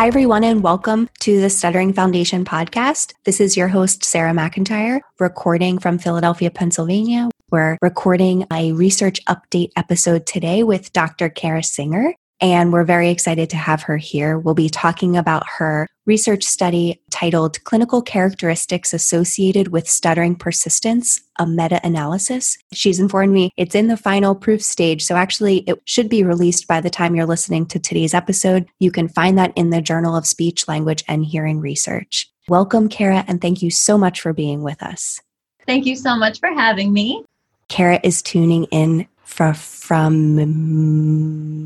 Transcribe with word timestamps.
Hi, 0.00 0.06
everyone, 0.06 0.44
and 0.44 0.62
welcome 0.62 1.10
to 1.18 1.42
the 1.42 1.50
Stuttering 1.50 1.92
Foundation 1.92 2.42
podcast. 2.42 3.12
This 3.24 3.38
is 3.38 3.54
your 3.54 3.68
host, 3.68 4.02
Sarah 4.02 4.32
McIntyre, 4.32 5.02
recording 5.18 5.78
from 5.78 5.98
Philadelphia, 5.98 6.50
Pennsylvania. 6.50 7.28
We're 7.50 7.76
recording 7.82 8.46
a 8.50 8.72
research 8.72 9.22
update 9.26 9.72
episode 9.76 10.24
today 10.24 10.62
with 10.62 10.90
Dr. 10.94 11.28
Kara 11.28 11.62
Singer, 11.62 12.14
and 12.40 12.72
we're 12.72 12.84
very 12.84 13.10
excited 13.10 13.50
to 13.50 13.56
have 13.56 13.82
her 13.82 13.96
here. 13.96 14.38
We'll 14.38 14.54
be 14.54 14.68
talking 14.68 15.16
about 15.16 15.42
her 15.58 15.86
research 16.06 16.44
study 16.44 17.00
titled 17.10 17.62
Clinical 17.64 18.02
Characteristics 18.02 18.92
Associated 18.92 19.68
with 19.68 19.88
Stuttering 19.88 20.34
Persistence, 20.34 21.20
a 21.38 21.46
meta 21.46 21.80
analysis. 21.84 22.58
She's 22.72 22.98
informed 22.98 23.32
me 23.32 23.50
it's 23.56 23.74
in 23.74 23.88
the 23.88 23.96
final 23.96 24.34
proof 24.34 24.62
stage, 24.62 25.04
so 25.04 25.16
actually 25.16 25.58
it 25.68 25.80
should 25.84 26.08
be 26.08 26.24
released 26.24 26.66
by 26.66 26.80
the 26.80 26.90
time 26.90 27.14
you're 27.14 27.26
listening 27.26 27.66
to 27.66 27.78
today's 27.78 28.14
episode. 28.14 28.66
You 28.78 28.90
can 28.90 29.08
find 29.08 29.38
that 29.38 29.52
in 29.54 29.70
the 29.70 29.82
Journal 29.82 30.16
of 30.16 30.26
Speech, 30.26 30.66
Language, 30.66 31.04
and 31.06 31.24
Hearing 31.24 31.60
Research. 31.60 32.30
Welcome, 32.48 32.88
Kara, 32.88 33.24
and 33.28 33.40
thank 33.40 33.62
you 33.62 33.70
so 33.70 33.96
much 33.96 34.20
for 34.20 34.32
being 34.32 34.62
with 34.62 34.82
us. 34.82 35.20
Thank 35.66 35.86
you 35.86 35.94
so 35.94 36.16
much 36.16 36.40
for 36.40 36.48
having 36.48 36.92
me. 36.92 37.24
Kara 37.68 38.00
is 38.02 38.22
tuning 38.22 38.64
in 38.72 39.06
from 39.30 40.36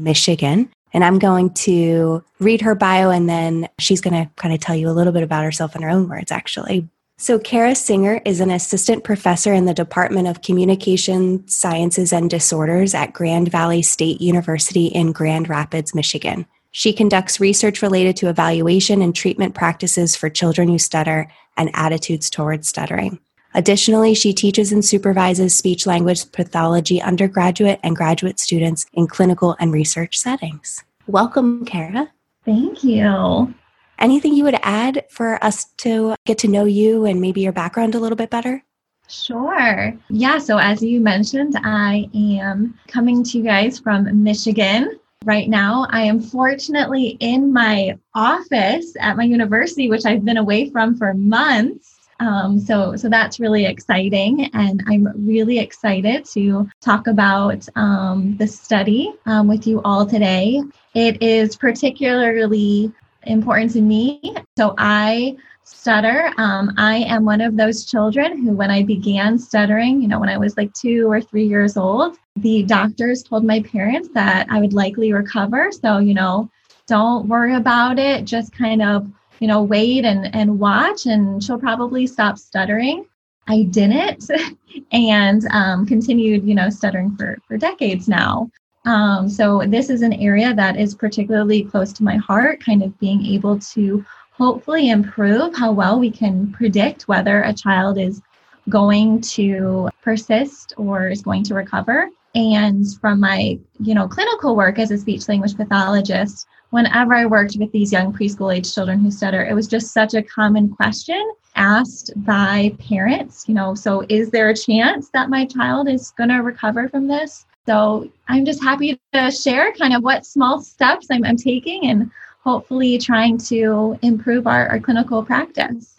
Michigan. 0.03 0.71
And 0.93 1.05
I'm 1.05 1.19
going 1.19 1.51
to 1.55 2.23
read 2.39 2.61
her 2.61 2.75
bio 2.77 3.11
and 3.11 3.29
then 3.29 3.69
she's 3.79 4.01
going 4.01 4.15
to 4.15 4.31
kind 4.37 4.55
of 4.55 4.61
tell 4.61 4.77
you 4.77 4.89
a 4.89 4.93
little 4.93 5.13
bit 5.13 5.25
about 5.25 5.45
herself 5.45 5.75
in 5.75 5.83
her 5.83 5.91
own 5.91 6.09
words, 6.09 6.31
actually. 6.31 6.89
So, 7.17 7.39
Kara 7.39 7.75
Singer 7.75 8.21
is 8.25 8.41
an 8.41 8.51
assistant 8.51 9.05
professor 9.05 9.53
in 9.53 9.67
the 9.67 9.75
Department 9.75 10.27
of 10.27 10.43
Communication 10.43 11.47
Sciences 11.47 12.13
and 12.13 12.29
Disorders 12.29 12.93
at 12.93 13.13
Grand 13.13 13.51
Valley 13.51 13.83
State 13.83 14.21
University 14.21 14.87
in 14.87 15.13
Grand 15.13 15.49
Rapids, 15.49 15.95
Michigan. 15.95 16.45
She 16.73 16.93
conducts 16.93 17.39
research 17.39 17.83
related 17.83 18.17
to 18.17 18.29
evaluation 18.29 19.01
and 19.01 19.15
treatment 19.15 19.55
practices 19.55 20.17
for 20.17 20.29
children 20.29 20.69
who 20.69 20.79
stutter 20.79 21.29
and 21.57 21.71
attitudes 21.73 22.29
towards 22.29 22.69
stuttering. 22.69 23.21
Additionally, 23.55 24.15
she 24.15 24.33
teaches 24.33 24.73
and 24.73 24.85
supervises 24.85 25.57
speech 25.57 25.87
language 25.87 26.31
pathology 26.33 27.01
undergraduate 27.01 27.79
and 27.83 27.95
graduate 27.95 28.41
students 28.41 28.87
in 28.93 29.07
clinical 29.07 29.57
and 29.61 29.73
research 29.73 30.19
settings. 30.19 30.83
Welcome, 31.07 31.65
Kara. 31.65 32.11
Thank 32.45 32.83
you. 32.83 33.55
Anything 33.99 34.35
you 34.35 34.45
would 34.45 34.59
add 34.63 35.05
for 35.09 35.43
us 35.43 35.67
to 35.79 36.17
get 36.27 36.39
to 36.39 36.49
know 36.49 36.65
you 36.65 37.05
and 37.05 37.21
maybe 37.21 37.41
your 37.41 37.53
background 37.53 37.95
a 37.95 38.01
little 38.01 38.17
bit 38.17 38.29
better? 38.31 38.63
Sure. 39.09 39.95
Yeah. 40.09 40.39
So, 40.39 40.59
as 40.59 40.83
you 40.83 41.01
mentioned, 41.01 41.57
I 41.63 42.09
am 42.15 42.79
coming 42.89 43.23
to 43.25 43.39
you 43.39 43.45
guys 43.45 43.79
from 43.79 44.25
Michigan. 44.25 44.99
Right 45.25 45.49
now, 45.49 45.87
I 45.91 46.03
am 46.03 46.21
fortunately 46.21 47.17
in 47.21 47.53
my 47.53 47.99
office 48.15 48.95
at 48.99 49.17
my 49.17 49.25
university, 49.25 49.89
which 49.89 50.05
I've 50.05 50.25
been 50.25 50.39
away 50.39 50.71
from 50.71 50.97
for 50.97 51.15
months. 51.15 51.94
Um, 52.21 52.59
so, 52.61 52.97
so 52.97 53.09
that's 53.09 53.41
really 53.41 53.67
exciting, 53.67 54.51
and 54.55 54.83
I'm 54.87 55.09
really 55.27 55.59
excited 55.59 56.25
to 56.27 56.69
talk 56.81 57.07
about 57.07 57.67
um, 57.77 58.37
the 58.37 58.47
study 58.47 59.13
um, 59.27 59.49
with 59.49 59.67
you 59.67 59.83
all 59.83 60.07
today. 60.07 60.63
It 60.95 61.23
is 61.23 61.57
particularly 61.57 62.93
important 63.25 63.73
to 63.73 63.81
me. 63.81 64.35
So, 64.57 64.75
I 64.79 65.37
stutter. 65.65 66.31
Um, 66.37 66.75
I 66.77 66.97
am 66.99 67.25
one 67.25 67.41
of 67.41 67.57
those 67.57 67.85
children 67.85 68.45
who, 68.45 68.53
when 68.53 68.71
I 68.71 68.83
began 68.83 69.39
stuttering, 69.39 70.01
you 70.01 70.09
know, 70.09 70.21
when 70.21 70.29
I 70.29 70.39
was 70.39 70.57
like 70.57 70.73
two 70.75 71.11
or 71.11 71.21
three 71.21 71.47
years 71.47 71.77
old, 71.77 72.17
the 72.37 72.63
doctors 72.63 73.23
told 73.23 73.45
my 73.45 73.61
parents 73.63 74.09
that 74.15 74.47
I 74.51 74.61
would 74.61 74.73
likely 74.73 75.13
recover. 75.13 75.73
So, 75.73 75.99
you 75.99 76.15
know, 76.15 76.51
don't 76.87 77.29
worry 77.29 77.55
about 77.55 77.99
it. 77.99 78.25
Just 78.25 78.53
kind 78.53 78.83
of 78.83 79.11
you 79.41 79.49
know, 79.49 79.63
wait 79.63 80.05
and, 80.05 80.35
and 80.35 80.59
watch, 80.59 81.07
and 81.07 81.43
she'll 81.43 81.59
probably 81.59 82.07
stop 82.07 82.39
stuttering. 82.39 83.07
I 83.47 83.65
didn't 83.65 84.31
and 84.93 85.47
um, 85.51 85.87
continued, 85.87 86.47
you 86.47 86.55
know, 86.55 86.71
stuttering 86.71 87.17
for, 87.17 87.39
for 87.47 87.57
decades 87.57 88.09
now. 88.09 88.51
Um, 88.87 89.29
so 89.29 89.63
this 89.67 89.89
is 89.89 90.03
an 90.03 90.13
area 90.15 90.55
that 90.55 90.77
is 90.77 90.95
particularly 90.95 91.65
close 91.65 91.93
to 91.95 92.05
my 92.05 92.17
heart, 92.17 92.63
kind 92.63 92.83
of 92.83 92.99
being 92.99 93.25
able 93.25 93.59
to 93.59 94.05
hopefully 94.33 94.91
improve 94.91 95.55
how 95.55 95.73
well 95.73 95.99
we 95.99 96.11
can 96.11 96.53
predict 96.53 97.09
whether 97.09 97.43
a 97.43 97.53
child 97.53 97.99
is 97.99 98.21
going 98.69 99.21
to 99.21 99.89
persist 100.03 100.75
or 100.77 101.09
is 101.09 101.23
going 101.23 101.45
to 101.45 101.55
recover. 101.55 102.09
And 102.35 102.85
from 103.01 103.21
my, 103.21 103.59
you 103.79 103.95
know, 103.95 104.09
clinical 104.09 104.57
work 104.57 104.79
as 104.79 104.91
a 104.91 104.99
speech 104.99 105.29
language 105.29 105.57
pathologist, 105.57 106.47
whenever 106.71 107.15
I 107.15 107.27
worked 107.27 107.57
with 107.57 107.71
these 107.71 107.93
young 107.93 108.13
preschool 108.13 108.55
age 108.55 108.75
children 108.75 108.99
who 108.99 109.11
stutter, 109.11 109.45
it 109.45 109.55
was 109.55 109.69
just 109.69 109.93
such 109.93 110.15
a 110.15 110.23
common 110.23 110.69
question 110.69 111.33
asked 111.55 112.13
by 112.17 112.75
parents. 112.81 113.49
You 113.49 113.55
know, 113.55 113.75
so 113.75 114.05
is 114.09 114.31
there 114.31 114.51
a 114.51 114.57
chance 114.57 115.11
that 115.11 115.31
my 115.31 115.47
child 115.47 115.89
is 115.89 116.11
going 116.13 116.31
to 116.31 116.39
recover 116.39 116.89
from 116.89 117.07
this? 117.07 117.47
So 117.67 118.11
I'm 118.29 118.45
just 118.45 118.63
happy 118.63 119.01
to 119.13 119.31
share 119.31 119.73
kind 119.73 119.95
of 119.95 120.03
what 120.03 120.27
small 120.27 120.61
steps 120.61 121.07
I'm, 121.11 121.25
I'm 121.25 121.37
taking 121.37 121.87
and 121.87 122.11
hopefully 122.43 122.99
trying 122.99 123.39
to 123.39 123.99
improve 124.03 124.47
our, 124.47 124.69
our 124.69 124.81
clinical 124.81 125.25
practice. 125.25 125.95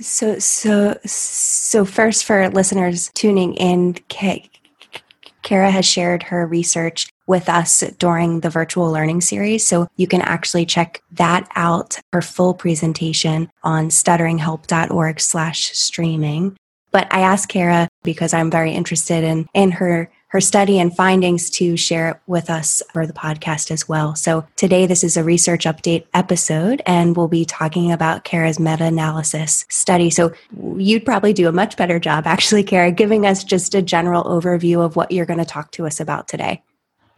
So, 0.00 0.38
so, 0.38 0.98
so 1.04 1.84
first 1.84 2.24
for 2.24 2.48
listeners 2.50 3.10
tuning 3.14 3.54
in, 3.54 3.94
Kara 5.48 5.70
has 5.70 5.86
shared 5.86 6.24
her 6.24 6.46
research 6.46 7.08
with 7.26 7.48
us 7.48 7.80
during 7.98 8.40
the 8.40 8.50
virtual 8.50 8.92
learning 8.92 9.22
series. 9.22 9.66
So 9.66 9.88
you 9.96 10.06
can 10.06 10.20
actually 10.20 10.66
check 10.66 11.02
that 11.12 11.48
out, 11.56 11.98
her 12.12 12.20
full 12.20 12.52
presentation 12.52 13.50
on 13.64 13.88
stutteringhelp.org 13.88 15.18
slash 15.18 15.70
streaming. 15.70 16.54
But 16.90 17.08
I 17.10 17.20
asked 17.20 17.48
Kara 17.48 17.88
because 18.02 18.34
I'm 18.34 18.50
very 18.50 18.72
interested 18.72 19.24
in, 19.24 19.48
in 19.54 19.70
her 19.70 20.10
her 20.28 20.40
study 20.40 20.78
and 20.78 20.94
findings 20.94 21.48
to 21.50 21.76
share 21.76 22.10
it 22.10 22.16
with 22.26 22.50
us 22.50 22.82
for 22.92 23.06
the 23.06 23.12
podcast 23.12 23.70
as 23.70 23.88
well. 23.88 24.14
So 24.14 24.46
today, 24.56 24.86
this 24.86 25.02
is 25.02 25.16
a 25.16 25.24
research 25.24 25.64
update 25.64 26.04
episode, 26.12 26.82
and 26.86 27.16
we'll 27.16 27.28
be 27.28 27.44
talking 27.44 27.92
about 27.92 28.24
Kara's 28.24 28.60
meta 28.60 28.84
analysis 28.84 29.64
study. 29.70 30.10
So 30.10 30.32
you'd 30.76 31.06
probably 31.06 31.32
do 31.32 31.48
a 31.48 31.52
much 31.52 31.76
better 31.76 31.98
job, 31.98 32.26
actually, 32.26 32.62
Kara, 32.62 32.92
giving 32.92 33.26
us 33.26 33.42
just 33.42 33.74
a 33.74 33.82
general 33.82 34.24
overview 34.24 34.84
of 34.84 34.96
what 34.96 35.12
you're 35.12 35.26
going 35.26 35.38
to 35.38 35.46
talk 35.46 35.70
to 35.72 35.86
us 35.86 35.98
about 35.98 36.28
today. 36.28 36.62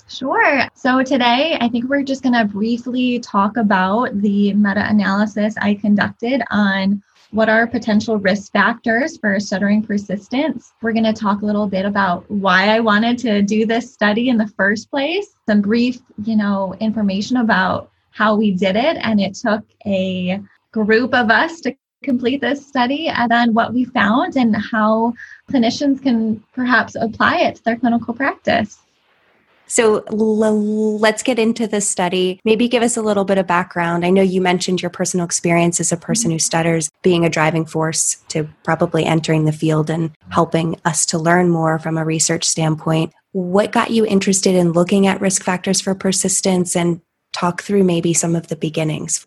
Sure. 0.08 0.66
So 0.74 1.04
today, 1.04 1.56
I 1.60 1.68
think 1.68 1.88
we're 1.88 2.02
just 2.02 2.22
going 2.22 2.34
to 2.34 2.44
briefly 2.44 3.20
talk 3.20 3.56
about 3.56 4.20
the 4.20 4.52
meta 4.54 4.84
analysis 4.88 5.54
I 5.60 5.74
conducted 5.74 6.42
on 6.50 7.02
what 7.32 7.48
are 7.48 7.66
potential 7.66 8.16
risk 8.18 8.52
factors 8.52 9.16
for 9.16 9.38
stuttering 9.38 9.82
persistence. 9.82 10.72
We're 10.82 10.92
going 10.92 11.04
to 11.04 11.12
talk 11.12 11.42
a 11.42 11.46
little 11.46 11.66
bit 11.66 11.84
about 11.84 12.28
why 12.30 12.68
I 12.68 12.80
wanted 12.80 13.18
to 13.18 13.42
do 13.42 13.66
this 13.66 13.92
study 13.92 14.28
in 14.28 14.36
the 14.36 14.48
first 14.48 14.90
place, 14.90 15.34
some 15.46 15.60
brief, 15.60 16.00
you 16.24 16.36
know, 16.36 16.74
information 16.80 17.36
about 17.36 17.90
how 18.10 18.34
we 18.34 18.50
did 18.50 18.76
it. 18.76 18.96
And 19.00 19.20
it 19.20 19.34
took 19.34 19.62
a 19.86 20.40
group 20.72 21.14
of 21.14 21.30
us 21.30 21.60
to 21.60 21.74
complete 22.02 22.40
this 22.40 22.66
study 22.66 23.08
and 23.08 23.30
then 23.30 23.52
what 23.52 23.74
we 23.74 23.84
found 23.84 24.36
and 24.36 24.56
how 24.56 25.12
clinicians 25.50 26.02
can 26.02 26.42
perhaps 26.54 26.96
apply 26.96 27.36
it 27.38 27.56
to 27.56 27.64
their 27.64 27.76
clinical 27.76 28.14
practice. 28.14 28.78
So 29.70 30.04
l- 30.10 30.98
let's 30.98 31.22
get 31.22 31.38
into 31.38 31.68
this 31.68 31.88
study. 31.88 32.40
Maybe 32.44 32.66
give 32.66 32.82
us 32.82 32.96
a 32.96 33.02
little 33.02 33.24
bit 33.24 33.38
of 33.38 33.46
background. 33.46 34.04
I 34.04 34.10
know 34.10 34.20
you 34.20 34.40
mentioned 34.40 34.82
your 34.82 34.90
personal 34.90 35.24
experience 35.24 35.78
as 35.78 35.92
a 35.92 35.96
person 35.96 36.32
who 36.32 36.40
stutters 36.40 36.90
being 37.02 37.24
a 37.24 37.30
driving 37.30 37.64
force 37.64 38.16
to 38.28 38.48
probably 38.64 39.04
entering 39.04 39.44
the 39.44 39.52
field 39.52 39.88
and 39.88 40.10
helping 40.30 40.78
us 40.84 41.06
to 41.06 41.18
learn 41.18 41.48
more 41.50 41.78
from 41.78 41.96
a 41.96 42.04
research 42.04 42.44
standpoint. 42.44 43.12
What 43.30 43.70
got 43.70 43.92
you 43.92 44.04
interested 44.04 44.56
in 44.56 44.72
looking 44.72 45.06
at 45.06 45.20
risk 45.20 45.44
factors 45.44 45.80
for 45.80 45.94
persistence 45.94 46.74
and 46.74 47.00
talk 47.32 47.62
through 47.62 47.84
maybe 47.84 48.12
some 48.12 48.34
of 48.34 48.48
the 48.48 48.56
beginnings? 48.56 49.24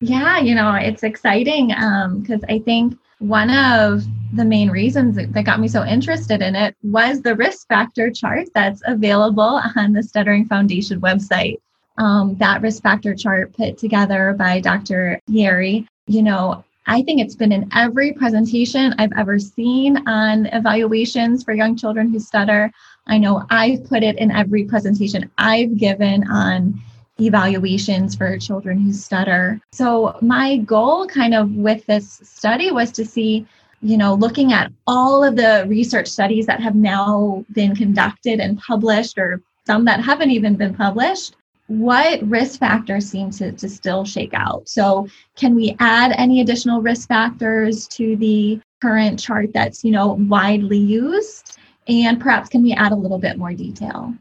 Yeah, 0.00 0.38
you 0.38 0.54
know, 0.54 0.72
it's 0.74 1.02
exciting 1.02 1.68
because 1.68 2.42
um, 2.42 2.48
I 2.48 2.60
think 2.60 2.96
one 3.28 3.50
of 3.50 4.04
the 4.34 4.44
main 4.44 4.70
reasons 4.70 5.16
that 5.16 5.44
got 5.44 5.60
me 5.60 5.68
so 5.68 5.84
interested 5.84 6.42
in 6.42 6.54
it 6.54 6.76
was 6.82 7.22
the 7.22 7.34
risk 7.34 7.66
factor 7.68 8.10
chart 8.10 8.48
that's 8.54 8.82
available 8.86 9.60
on 9.76 9.92
the 9.92 10.02
Stuttering 10.02 10.46
Foundation 10.46 11.00
website. 11.00 11.58
Um, 11.96 12.36
that 12.36 12.60
risk 12.60 12.82
factor 12.82 13.14
chart 13.14 13.54
put 13.54 13.78
together 13.78 14.34
by 14.36 14.60
Dr. 14.60 15.20
Yairi. 15.30 15.86
You 16.06 16.22
know, 16.22 16.64
I 16.86 17.02
think 17.02 17.20
it's 17.20 17.36
been 17.36 17.52
in 17.52 17.70
every 17.74 18.12
presentation 18.12 18.94
I've 18.98 19.12
ever 19.16 19.38
seen 19.38 20.06
on 20.06 20.46
evaluations 20.46 21.42
for 21.44 21.54
young 21.54 21.76
children 21.76 22.10
who 22.10 22.18
stutter. 22.18 22.70
I 23.06 23.16
know 23.18 23.46
I've 23.48 23.84
put 23.84 24.02
it 24.02 24.18
in 24.18 24.30
every 24.30 24.64
presentation 24.64 25.30
I've 25.38 25.78
given 25.78 26.28
on 26.28 26.78
evaluations 27.20 28.14
for 28.14 28.38
children 28.38 28.78
who 28.78 28.92
stutter. 28.92 29.60
So, 29.72 30.16
my 30.20 30.58
goal 30.58 31.06
kind 31.06 31.34
of 31.34 31.50
with 31.52 31.84
this 31.86 32.20
study 32.24 32.70
was 32.70 32.90
to 32.92 33.04
see, 33.04 33.46
you 33.82 33.96
know, 33.96 34.14
looking 34.14 34.52
at 34.52 34.72
all 34.86 35.22
of 35.22 35.36
the 35.36 35.64
research 35.68 36.08
studies 36.08 36.46
that 36.46 36.60
have 36.60 36.74
now 36.74 37.44
been 37.52 37.74
conducted 37.76 38.40
and 38.40 38.58
published, 38.58 39.18
or 39.18 39.40
some 39.66 39.84
that 39.84 40.00
haven't 40.00 40.30
even 40.30 40.56
been 40.56 40.74
published, 40.74 41.36
what 41.68 42.22
risk 42.28 42.58
factors 42.58 43.08
seem 43.08 43.30
to, 43.30 43.52
to 43.52 43.68
still 43.68 44.04
shake 44.04 44.34
out. 44.34 44.68
So, 44.68 45.08
can 45.36 45.54
we 45.54 45.76
add 45.78 46.12
any 46.16 46.40
additional 46.40 46.82
risk 46.82 47.08
factors 47.08 47.86
to 47.88 48.16
the 48.16 48.60
current 48.82 49.18
chart 49.18 49.52
that's 49.54 49.84
you 49.84 49.92
know 49.92 50.14
widely 50.14 50.78
used? 50.78 51.58
And 51.86 52.18
perhaps 52.18 52.48
can 52.48 52.62
we 52.62 52.72
add 52.72 52.92
a 52.92 52.96
little 52.96 53.18
bit 53.18 53.36
more 53.36 53.52
detail? 53.52 54.14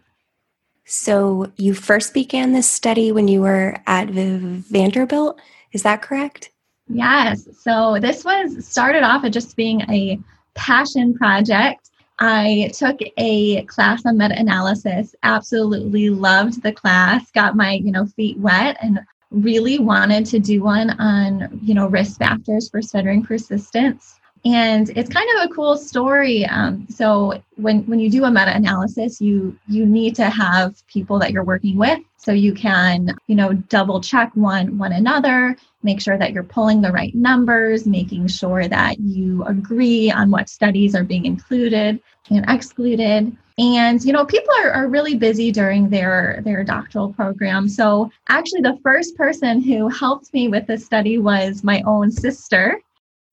So, 0.86 1.52
you 1.58 1.74
first 1.74 2.14
began 2.14 2.52
this 2.52 2.70
study 2.70 3.12
when 3.12 3.28
you 3.28 3.42
were 3.42 3.78
at 3.88 4.10
Vanderbilt, 4.10 5.40
is 5.72 5.84
that 5.84 6.02
correct? 6.02 6.52
Yes. 6.90 7.48
So, 7.62 7.98
this 8.02 8.26
was 8.26 8.68
started 8.68 9.04
off 9.04 9.24
as 9.24 9.34
just 9.34 9.56
being 9.56 9.82
a 9.90 10.20
passion 10.56 11.14
project 11.14 11.90
I 12.20 12.72
took 12.74 13.00
a 13.18 13.64
class 13.64 14.06
on 14.06 14.18
meta 14.18 14.38
analysis, 14.38 15.16
absolutely 15.24 16.10
loved 16.10 16.62
the 16.62 16.72
class, 16.72 17.30
got 17.32 17.56
my, 17.56 17.74
you 17.74 17.92
know, 17.92 18.06
feet 18.06 18.38
wet 18.38 18.78
and 18.82 19.00
really 19.32 19.80
wanted 19.80 20.26
to 20.28 20.40
do 20.40 20.64
one 20.64 20.92
on, 20.92 21.60
you 21.64 21.74
know, 21.74 21.88
risk 21.88 22.20
factors 22.20 22.70
for 22.70 22.82
stuttering 22.82 23.24
persistence. 23.24 24.20
And 24.46 24.90
it's 24.98 25.10
kind 25.10 25.28
of 25.38 25.50
a 25.50 25.54
cool 25.54 25.78
story. 25.78 26.46
Um, 26.46 26.86
so 26.90 27.42
when 27.56 27.86
when 27.86 28.00
you 28.00 28.10
do 28.10 28.26
a 28.26 28.32
meta 28.32 28.54
analysis, 28.54 29.22
you 29.22 29.58
you 29.70 29.86
need 29.86 30.16
to 30.16 30.30
have 30.30 30.86
people 30.88 31.18
that 31.20 31.32
you're 31.32 31.46
working 31.46 31.78
with, 31.78 32.00
so 32.18 32.34
you 32.34 32.54
can 32.54 33.16
you 33.28 33.36
know 33.36 33.54
double 33.54 34.02
check 34.02 34.32
one 34.36 34.78
one 34.78 34.92
another, 34.92 35.56
make 35.82 36.02
sure 36.02 36.18
that 36.18 36.34
you're 36.34 36.44
pulling 36.44 36.82
the 36.82 36.92
right 36.92 37.16
numbers, 37.16 37.86
making 37.86 38.28
sure 38.28 38.68
that 38.68 39.00
you 39.00 39.46
agree 39.46 40.12
on 40.12 40.30
what 40.30 40.50
studies 40.50 40.94
are 40.94 41.06
being 41.06 41.26
included 41.26 42.02
and 42.30 42.44
excluded. 42.50 43.38
And 43.58 44.04
you 44.04 44.12
know 44.12 44.26
people 44.26 44.54
are, 44.62 44.72
are 44.72 44.90
really 44.90 45.16
busy 45.16 45.54
during 45.54 45.90
their 45.90 46.42
their 46.44 46.66
doctoral 46.66 47.14
program. 47.14 47.70
So 47.70 48.12
actually 48.28 48.62
the 48.62 48.80
first 48.84 49.16
person 49.16 49.62
who 49.62 49.88
helped 49.88 50.34
me 50.34 50.50
with 50.50 50.68
this 50.68 50.86
study 50.86 51.18
was 51.18 51.64
my 51.64 51.82
own 51.86 52.12
sister 52.12 52.82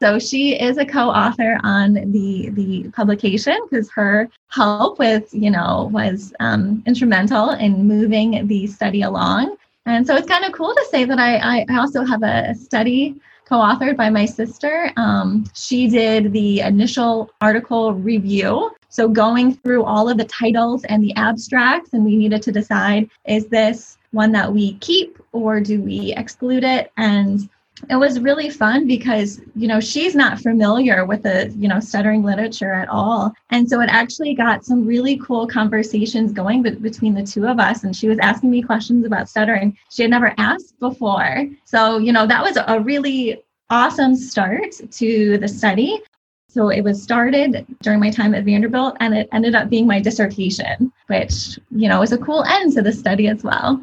so 0.03 0.19
she 0.19 0.59
is 0.59 0.79
a 0.79 0.87
co-author 0.87 1.59
on 1.63 1.95
the 2.13 2.51
the 2.51 2.91
publication 2.91 3.59
because 3.69 3.91
her 3.91 4.31
help 4.49 4.99
with 4.99 5.29
you 5.33 5.51
know 5.51 5.91
was 5.93 6.33
um, 6.41 6.83
instrumental 6.87 7.51
in 7.51 7.87
moving 7.87 8.47
the 8.47 8.67
study 8.67 9.03
along. 9.03 9.57
And 9.87 10.07
so 10.07 10.15
it's 10.15 10.29
kind 10.29 10.45
of 10.45 10.53
cool 10.53 10.75
to 10.75 10.87
say 10.91 11.05
that 11.05 11.19
i 11.19 11.65
i 11.69 11.77
also 11.77 12.05
have 12.05 12.23
a 12.23 12.55
study 12.55 13.21
co-authored 13.51 13.97
by 13.97 14.09
my 14.09 14.25
sister. 14.25 14.93
Um, 14.97 15.45
she 15.55 15.89
did 15.89 16.33
the 16.33 16.61
initial 16.61 17.31
article 17.41 17.93
review. 17.93 18.71
So 18.89 19.09
going 19.09 19.57
through 19.57 19.85
all 19.85 20.09
of 20.09 20.19
the 20.19 20.25
titles 20.25 20.85
and 20.85 21.03
the 21.03 21.15
abstracts, 21.17 21.93
and 21.93 22.05
we 22.05 22.17
needed 22.17 22.43
to 22.43 22.53
decide 22.53 23.11
is 23.27 23.49
this 23.49 23.99
one 24.13 24.33
that 24.33 24.53
we 24.53 24.75
keep 24.75 25.19
or 25.33 25.61
do 25.61 25.81
we 25.83 26.15
exclude 26.17 26.65
it? 26.65 26.93
And 26.97 27.49
it 27.89 27.97
was 27.97 28.21
really 28.21 28.51
fun 28.51 28.87
because 28.87 29.41
you 29.55 29.67
know 29.67 29.81
she's 29.81 30.15
not 30.15 30.41
familiar 30.41 31.05
with 31.05 31.23
the 31.23 31.53
you 31.57 31.69
know 31.69 31.81
stuttering 31.81 32.23
literature 32.23 32.73
at 32.73 32.89
all. 32.89 33.33
And 33.51 33.69
so 33.69 33.81
it 33.81 33.89
actually 33.91 34.35
got 34.35 34.65
some 34.65 34.87
really 34.87 35.17
cool 35.19 35.47
conversations 35.47 36.33
going 36.33 36.63
be- 36.63 36.71
between 36.71 37.15
the 37.15 37.23
two 37.23 37.47
of 37.47 37.59
us. 37.59 37.85
And 37.85 37.95
she 37.95 38.09
was 38.09 38.19
asking 38.19 38.51
me 38.51 38.63
questions 38.63 39.07
about 39.07 39.29
stuttering 39.29 39.77
she 39.91 40.03
had 40.03 40.11
never 40.11 40.35
asked 40.39 40.79
before. 40.81 41.47
So 41.65 41.99
you 41.99 42.13
know 42.13 42.27
that 42.27 42.43
was 42.43 42.59
a 42.67 42.81
really 42.81 43.43
awesome 43.71 44.17
start 44.17 44.73
to 44.91 45.39
the 45.39 45.49
study. 45.49 46.03
So 46.49 46.71
it 46.71 46.83
was 46.83 47.01
started 47.01 47.65
during 47.81 48.01
my 48.01 48.11
time 48.11 48.35
at 48.35 48.45
Vanderbilt 48.45 48.97
and 48.99 49.15
it 49.15 49.29
ended 49.33 49.55
up 49.55 49.71
being 49.71 49.87
my 49.87 50.01
dissertation, 50.01 50.93
which, 51.07 51.61
you 51.71 51.89
know, 51.89 52.01
was 52.01 52.11
a 52.11 52.19
cool 52.19 52.43
end 52.43 52.73
to 52.73 52.83
the 52.83 52.93
study 52.93 53.29
as 53.29 53.45
well. 53.45 53.81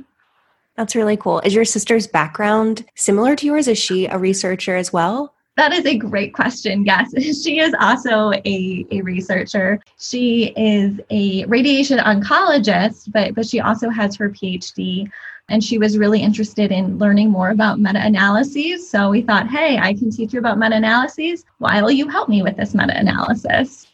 That's 0.77 0.95
really 0.95 1.17
cool. 1.17 1.39
Is 1.39 1.55
your 1.55 1.65
sister's 1.65 2.05
background 2.05 2.85
similar 2.95 3.35
to 3.35 3.45
yours? 3.45 3.67
Is 3.67 3.79
she 3.79 4.05
a 4.05 4.17
researcher 4.17 4.75
as 4.75 4.93
well? 4.93 5.33
That 5.55 5.73
is 5.73 5.87
a 5.87 5.97
great 5.97 6.35
question. 6.35 6.85
Yes, 6.85 7.11
she 7.43 7.59
is 7.59 7.73
also 7.79 8.31
a, 8.45 8.85
a 8.91 9.01
researcher. 9.01 9.79
She 9.99 10.53
is 10.55 10.99
a 11.09 11.45
radiation 11.45 11.97
oncologist, 11.97 13.11
but, 13.11 13.33
but 13.33 13.47
she 13.47 13.59
also 13.59 13.89
has 13.89 14.15
her 14.17 14.29
PhD 14.29 15.09
and 15.49 15.63
she 15.63 15.77
was 15.77 15.97
really 15.97 16.21
interested 16.21 16.71
in 16.71 16.99
learning 16.99 17.31
more 17.31 17.49
about 17.51 17.79
meta 17.79 18.05
analyses. 18.05 18.87
So 18.87 19.09
we 19.09 19.21
thought, 19.21 19.47
hey, 19.47 19.77
I 19.77 19.93
can 19.93 20.11
teach 20.11 20.33
you 20.33 20.39
about 20.39 20.59
meta 20.59 20.75
analyses. 20.75 21.45
Why 21.57 21.81
will 21.81 21.91
you 21.91 22.07
help 22.07 22.29
me 22.29 22.43
with 22.43 22.57
this 22.57 22.75
meta 22.75 22.95
analysis? 22.95 23.86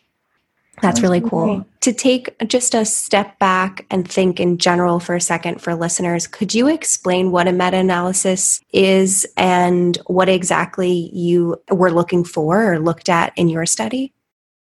That's 0.82 1.02
really 1.02 1.22
cool. 1.22 1.66
To 1.82 1.94
take 1.94 2.36
just 2.48 2.74
a 2.74 2.84
step 2.84 3.38
back 3.40 3.86
and 3.92 4.10
think 4.10 4.40
in 4.40 4.58
general 4.58 5.00
for 5.00 5.16
a 5.16 5.22
second 5.22 5.62
for 5.62 5.76
listeners, 5.76 6.28
could 6.28 6.54
you 6.54 6.68
explain 6.68 7.32
what 7.32 7.48
a 7.48 7.52
meta 7.52 7.78
analysis 7.78 8.60
is 8.74 9.26
and 9.38 9.98
what 10.08 10.30
exactly 10.30 11.10
you 11.14 11.62
were 11.70 11.92
looking 11.92 12.24
for 12.24 12.74
or 12.74 12.80
looked 12.80 13.08
at 13.08 13.34
in 13.38 13.50
your 13.50 13.66
study? 13.66 14.14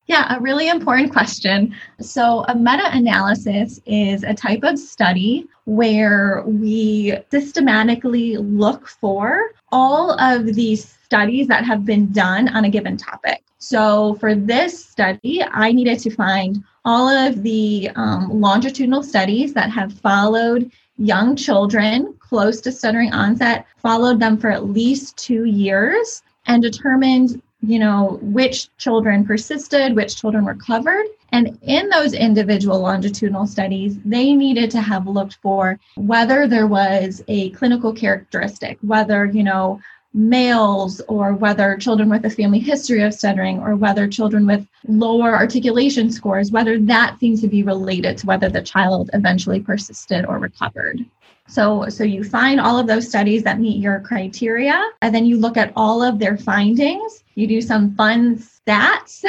Yeah, 0.06 0.36
a 0.36 0.40
really 0.40 0.68
important 0.68 1.12
question. 1.12 1.74
So, 2.00 2.44
a 2.48 2.56
meta 2.56 2.90
analysis 2.92 3.80
is 3.86 4.24
a 4.24 4.34
type 4.34 4.64
of 4.64 4.78
study 4.78 5.46
where 5.64 6.42
we 6.44 7.16
systematically 7.30 8.36
look 8.36 8.88
for 8.88 9.52
all 9.70 10.20
of 10.20 10.54
these 10.54 10.98
studies 11.04 11.46
that 11.46 11.64
have 11.64 11.84
been 11.84 12.10
done 12.10 12.48
on 12.48 12.64
a 12.64 12.70
given 12.70 12.96
topic. 12.96 13.44
So, 13.62 14.14
for 14.14 14.34
this 14.34 14.84
study, 14.84 15.40
I 15.40 15.70
needed 15.70 16.00
to 16.00 16.10
find 16.10 16.64
all 16.84 17.08
of 17.08 17.44
the 17.44 17.90
um, 17.94 18.40
longitudinal 18.40 19.04
studies 19.04 19.54
that 19.54 19.70
have 19.70 19.92
followed 19.92 20.72
young 20.98 21.36
children 21.36 22.12
close 22.18 22.60
to 22.62 22.72
stuttering 22.72 23.12
onset, 23.12 23.66
followed 23.76 24.18
them 24.18 24.36
for 24.36 24.50
at 24.50 24.68
least 24.68 25.16
two 25.16 25.44
years, 25.44 26.24
and 26.46 26.60
determined 26.60 27.40
you 27.64 27.78
know, 27.78 28.18
which 28.20 28.76
children 28.76 29.24
persisted, 29.24 29.94
which 29.94 30.16
children 30.16 30.44
recovered. 30.44 31.06
And 31.30 31.56
in 31.62 31.88
those 31.88 32.12
individual 32.12 32.80
longitudinal 32.80 33.46
studies, 33.46 33.96
they 34.04 34.32
needed 34.32 34.72
to 34.72 34.80
have 34.80 35.06
looked 35.06 35.38
for 35.40 35.78
whether 35.94 36.48
there 36.48 36.66
was 36.66 37.22
a 37.28 37.50
clinical 37.50 37.92
characteristic, 37.92 38.78
whether, 38.80 39.26
you 39.26 39.44
know, 39.44 39.80
males 40.14 41.00
or 41.08 41.32
whether 41.34 41.76
children 41.76 42.08
with 42.08 42.24
a 42.24 42.30
family 42.30 42.58
history 42.58 43.02
of 43.02 43.14
stuttering 43.14 43.58
or 43.60 43.76
whether 43.76 44.06
children 44.06 44.46
with 44.46 44.66
lower 44.86 45.34
articulation 45.34 46.10
scores, 46.10 46.50
whether 46.50 46.78
that 46.78 47.18
seems 47.18 47.40
to 47.40 47.48
be 47.48 47.62
related 47.62 48.18
to 48.18 48.26
whether 48.26 48.48
the 48.48 48.62
child 48.62 49.10
eventually 49.14 49.60
persisted 49.60 50.26
or 50.26 50.38
recovered. 50.38 51.04
So, 51.48 51.88
so 51.88 52.04
you 52.04 52.24
find 52.24 52.60
all 52.60 52.78
of 52.78 52.86
those 52.86 53.08
studies 53.08 53.42
that 53.42 53.60
meet 53.60 53.78
your 53.78 54.00
criteria, 54.00 54.80
and 55.02 55.14
then 55.14 55.26
you 55.26 55.38
look 55.38 55.56
at 55.56 55.72
all 55.76 56.02
of 56.02 56.18
their 56.18 56.38
findings. 56.38 57.24
You 57.34 57.46
do 57.46 57.60
some 57.60 57.94
fun 57.94 58.36
stats, 58.36 59.24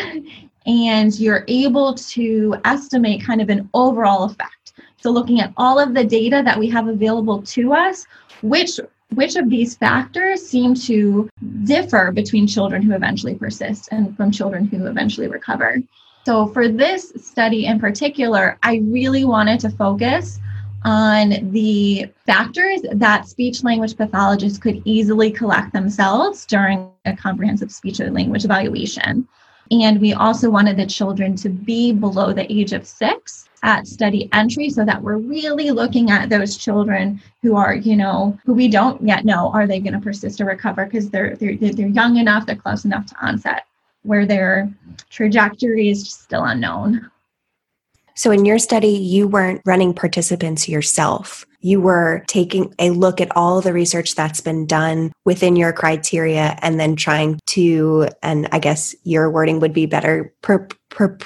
and 0.65 1.19
you're 1.19 1.43
able 1.47 1.95
to 1.95 2.55
estimate 2.65 3.25
kind 3.25 3.41
of 3.41 3.49
an 3.49 3.69
overall 3.73 4.23
effect. 4.23 4.73
So, 4.97 5.11
looking 5.11 5.41
at 5.41 5.53
all 5.57 5.79
of 5.79 5.93
the 5.93 6.03
data 6.03 6.41
that 6.45 6.57
we 6.57 6.69
have 6.69 6.87
available 6.87 7.41
to 7.41 7.73
us, 7.73 8.05
which 8.41 8.79
which 9.15 9.35
of 9.35 9.49
these 9.49 9.75
factors 9.75 10.45
seem 10.45 10.73
to 10.75 11.29
differ 11.63 12.11
between 12.11 12.47
children 12.47 12.81
who 12.81 12.93
eventually 12.93 13.35
persist 13.35 13.89
and 13.91 14.15
from 14.15 14.31
children 14.31 14.65
who 14.65 14.85
eventually 14.87 15.27
recover. 15.27 15.81
So, 16.25 16.47
for 16.47 16.67
this 16.67 17.11
study 17.17 17.65
in 17.65 17.79
particular, 17.79 18.57
I 18.63 18.81
really 18.85 19.25
wanted 19.25 19.59
to 19.61 19.69
focus 19.69 20.39
on 20.85 21.51
the 21.51 22.07
factors 22.25 22.81
that 22.91 23.27
speech 23.27 23.63
language 23.63 23.95
pathologists 23.97 24.57
could 24.57 24.81
easily 24.85 25.31
collect 25.31 25.73
themselves 25.73 26.45
during 26.45 26.89
a 27.05 27.15
comprehensive 27.15 27.71
speech 27.71 27.99
and 27.99 28.13
language 28.13 28.45
evaluation. 28.45 29.27
And 29.81 29.99
we 29.99 30.13
also 30.13 30.49
wanted 30.49 30.77
the 30.77 30.85
children 30.85 31.35
to 31.37 31.49
be 31.49 31.91
below 31.91 32.31
the 32.31 32.51
age 32.51 32.73
of 32.73 32.85
six 32.85 33.49
at 33.63 33.87
study 33.87 34.29
entry 34.33 34.69
so 34.69 34.85
that 34.85 35.01
we're 35.01 35.17
really 35.17 35.71
looking 35.71 36.11
at 36.11 36.29
those 36.29 36.57
children 36.57 37.19
who 37.41 37.55
are, 37.55 37.73
you 37.75 37.95
know, 37.95 38.37
who 38.45 38.53
we 38.53 38.67
don't 38.67 39.01
yet 39.01 39.25
know 39.25 39.51
are 39.53 39.65
they 39.65 39.79
going 39.79 39.93
to 39.93 39.99
persist 39.99 40.39
or 40.41 40.45
recover 40.45 40.85
because 40.85 41.09
they're, 41.09 41.35
they're, 41.37 41.55
they're 41.55 41.87
young 41.87 42.17
enough, 42.17 42.45
they're 42.45 42.55
close 42.55 42.85
enough 42.85 43.05
to 43.07 43.15
onset, 43.25 43.65
where 44.03 44.25
their 44.25 44.69
trajectory 45.09 45.89
is 45.89 46.13
still 46.13 46.43
unknown. 46.43 47.09
So, 48.15 48.31
in 48.31 48.45
your 48.45 48.59
study, 48.59 48.89
you 48.89 49.27
weren't 49.27 49.61
running 49.65 49.93
participants 49.93 50.69
yourself. 50.69 51.45
You 51.61 51.81
were 51.81 52.23
taking 52.27 52.73
a 52.77 52.91
look 52.91 53.21
at 53.21 53.35
all 53.35 53.61
the 53.61 53.73
research 53.73 54.15
that's 54.15 54.41
been 54.41 54.65
done 54.65 55.11
within 55.25 55.55
your 55.55 55.73
criteria 55.73 56.57
and 56.61 56.79
then 56.79 56.95
trying 56.95 57.39
to, 57.47 58.09
and 58.21 58.47
I 58.51 58.59
guess 58.59 58.93
your 59.03 59.31
wording 59.31 59.59
would 59.61 59.73
be 59.73 59.85
better, 59.85 60.33
per, 60.41 60.67
per, 60.89 61.17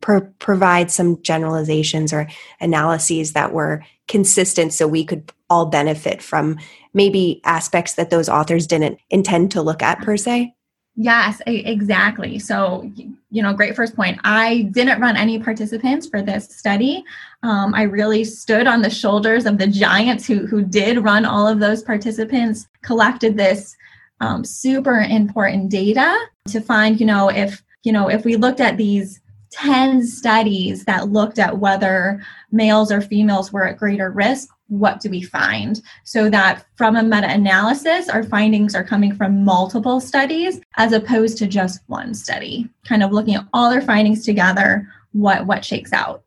per, 0.00 0.20
provide 0.38 0.90
some 0.90 1.20
generalizations 1.22 2.12
or 2.12 2.28
analyses 2.60 3.32
that 3.32 3.52
were 3.52 3.84
consistent 4.08 4.72
so 4.72 4.86
we 4.86 5.04
could 5.04 5.32
all 5.50 5.66
benefit 5.66 6.22
from 6.22 6.58
maybe 6.94 7.40
aspects 7.44 7.94
that 7.94 8.10
those 8.10 8.28
authors 8.28 8.66
didn't 8.66 8.98
intend 9.10 9.50
to 9.50 9.62
look 9.62 9.82
at 9.82 10.00
per 10.00 10.16
se? 10.16 10.54
Yes, 10.94 11.40
exactly. 11.46 12.38
So, 12.38 12.90
you 13.30 13.42
know, 13.42 13.54
great 13.54 13.74
first 13.74 13.96
point. 13.96 14.20
I 14.24 14.68
didn't 14.72 15.00
run 15.00 15.16
any 15.16 15.38
participants 15.38 16.06
for 16.06 16.20
this 16.20 16.44
study. 16.48 17.02
Um, 17.42 17.74
I 17.74 17.84
really 17.84 18.24
stood 18.24 18.66
on 18.66 18.82
the 18.82 18.90
shoulders 18.90 19.46
of 19.46 19.56
the 19.56 19.66
giants 19.66 20.26
who, 20.26 20.46
who 20.46 20.62
did 20.62 21.02
run 21.02 21.24
all 21.24 21.48
of 21.48 21.60
those 21.60 21.82
participants, 21.82 22.68
collected 22.82 23.38
this 23.38 23.74
um, 24.20 24.44
super 24.44 25.00
important 25.00 25.70
data 25.70 26.14
to 26.48 26.60
find, 26.60 27.00
you 27.00 27.06
know, 27.06 27.30
if, 27.30 27.62
you 27.84 27.92
know, 27.92 28.10
if 28.10 28.26
we 28.26 28.36
looked 28.36 28.60
at 28.60 28.76
these 28.76 29.21
10 29.52 30.06
studies 30.06 30.84
that 30.84 31.10
looked 31.10 31.38
at 31.38 31.58
whether 31.58 32.22
males 32.50 32.90
or 32.90 33.00
females 33.00 33.52
were 33.52 33.66
at 33.66 33.78
greater 33.78 34.10
risk, 34.10 34.48
what 34.68 35.00
do 35.00 35.10
we 35.10 35.22
find? 35.22 35.82
So 36.04 36.30
that 36.30 36.64
from 36.76 36.96
a 36.96 37.02
meta 37.02 37.30
analysis, 37.30 38.08
our 38.08 38.22
findings 38.22 38.74
are 38.74 38.84
coming 38.84 39.14
from 39.14 39.44
multiple 39.44 40.00
studies 40.00 40.60
as 40.76 40.92
opposed 40.92 41.36
to 41.38 41.46
just 41.46 41.80
one 41.86 42.14
study, 42.14 42.68
kind 42.84 43.02
of 43.02 43.12
looking 43.12 43.34
at 43.34 43.46
all 43.52 43.70
their 43.70 43.82
findings 43.82 44.24
together, 44.24 44.88
what, 45.12 45.46
what 45.46 45.64
shakes 45.64 45.92
out. 45.92 46.22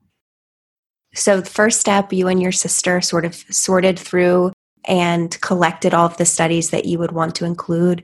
So, 1.15 1.39
the 1.39 1.49
first 1.49 1.79
step, 1.79 2.11
you 2.11 2.27
and 2.27 2.41
your 2.41 2.51
sister 2.51 2.99
sort 2.99 3.23
of 3.23 3.35
sorted 3.35 3.97
through 3.97 4.51
and 4.83 5.39
collected 5.41 5.93
all 5.93 6.05
of 6.05 6.17
the 6.17 6.25
studies 6.25 6.69
that 6.69 6.85
you 6.85 6.99
would 6.99 7.13
want 7.13 7.35
to 7.35 7.45
include. 7.45 8.03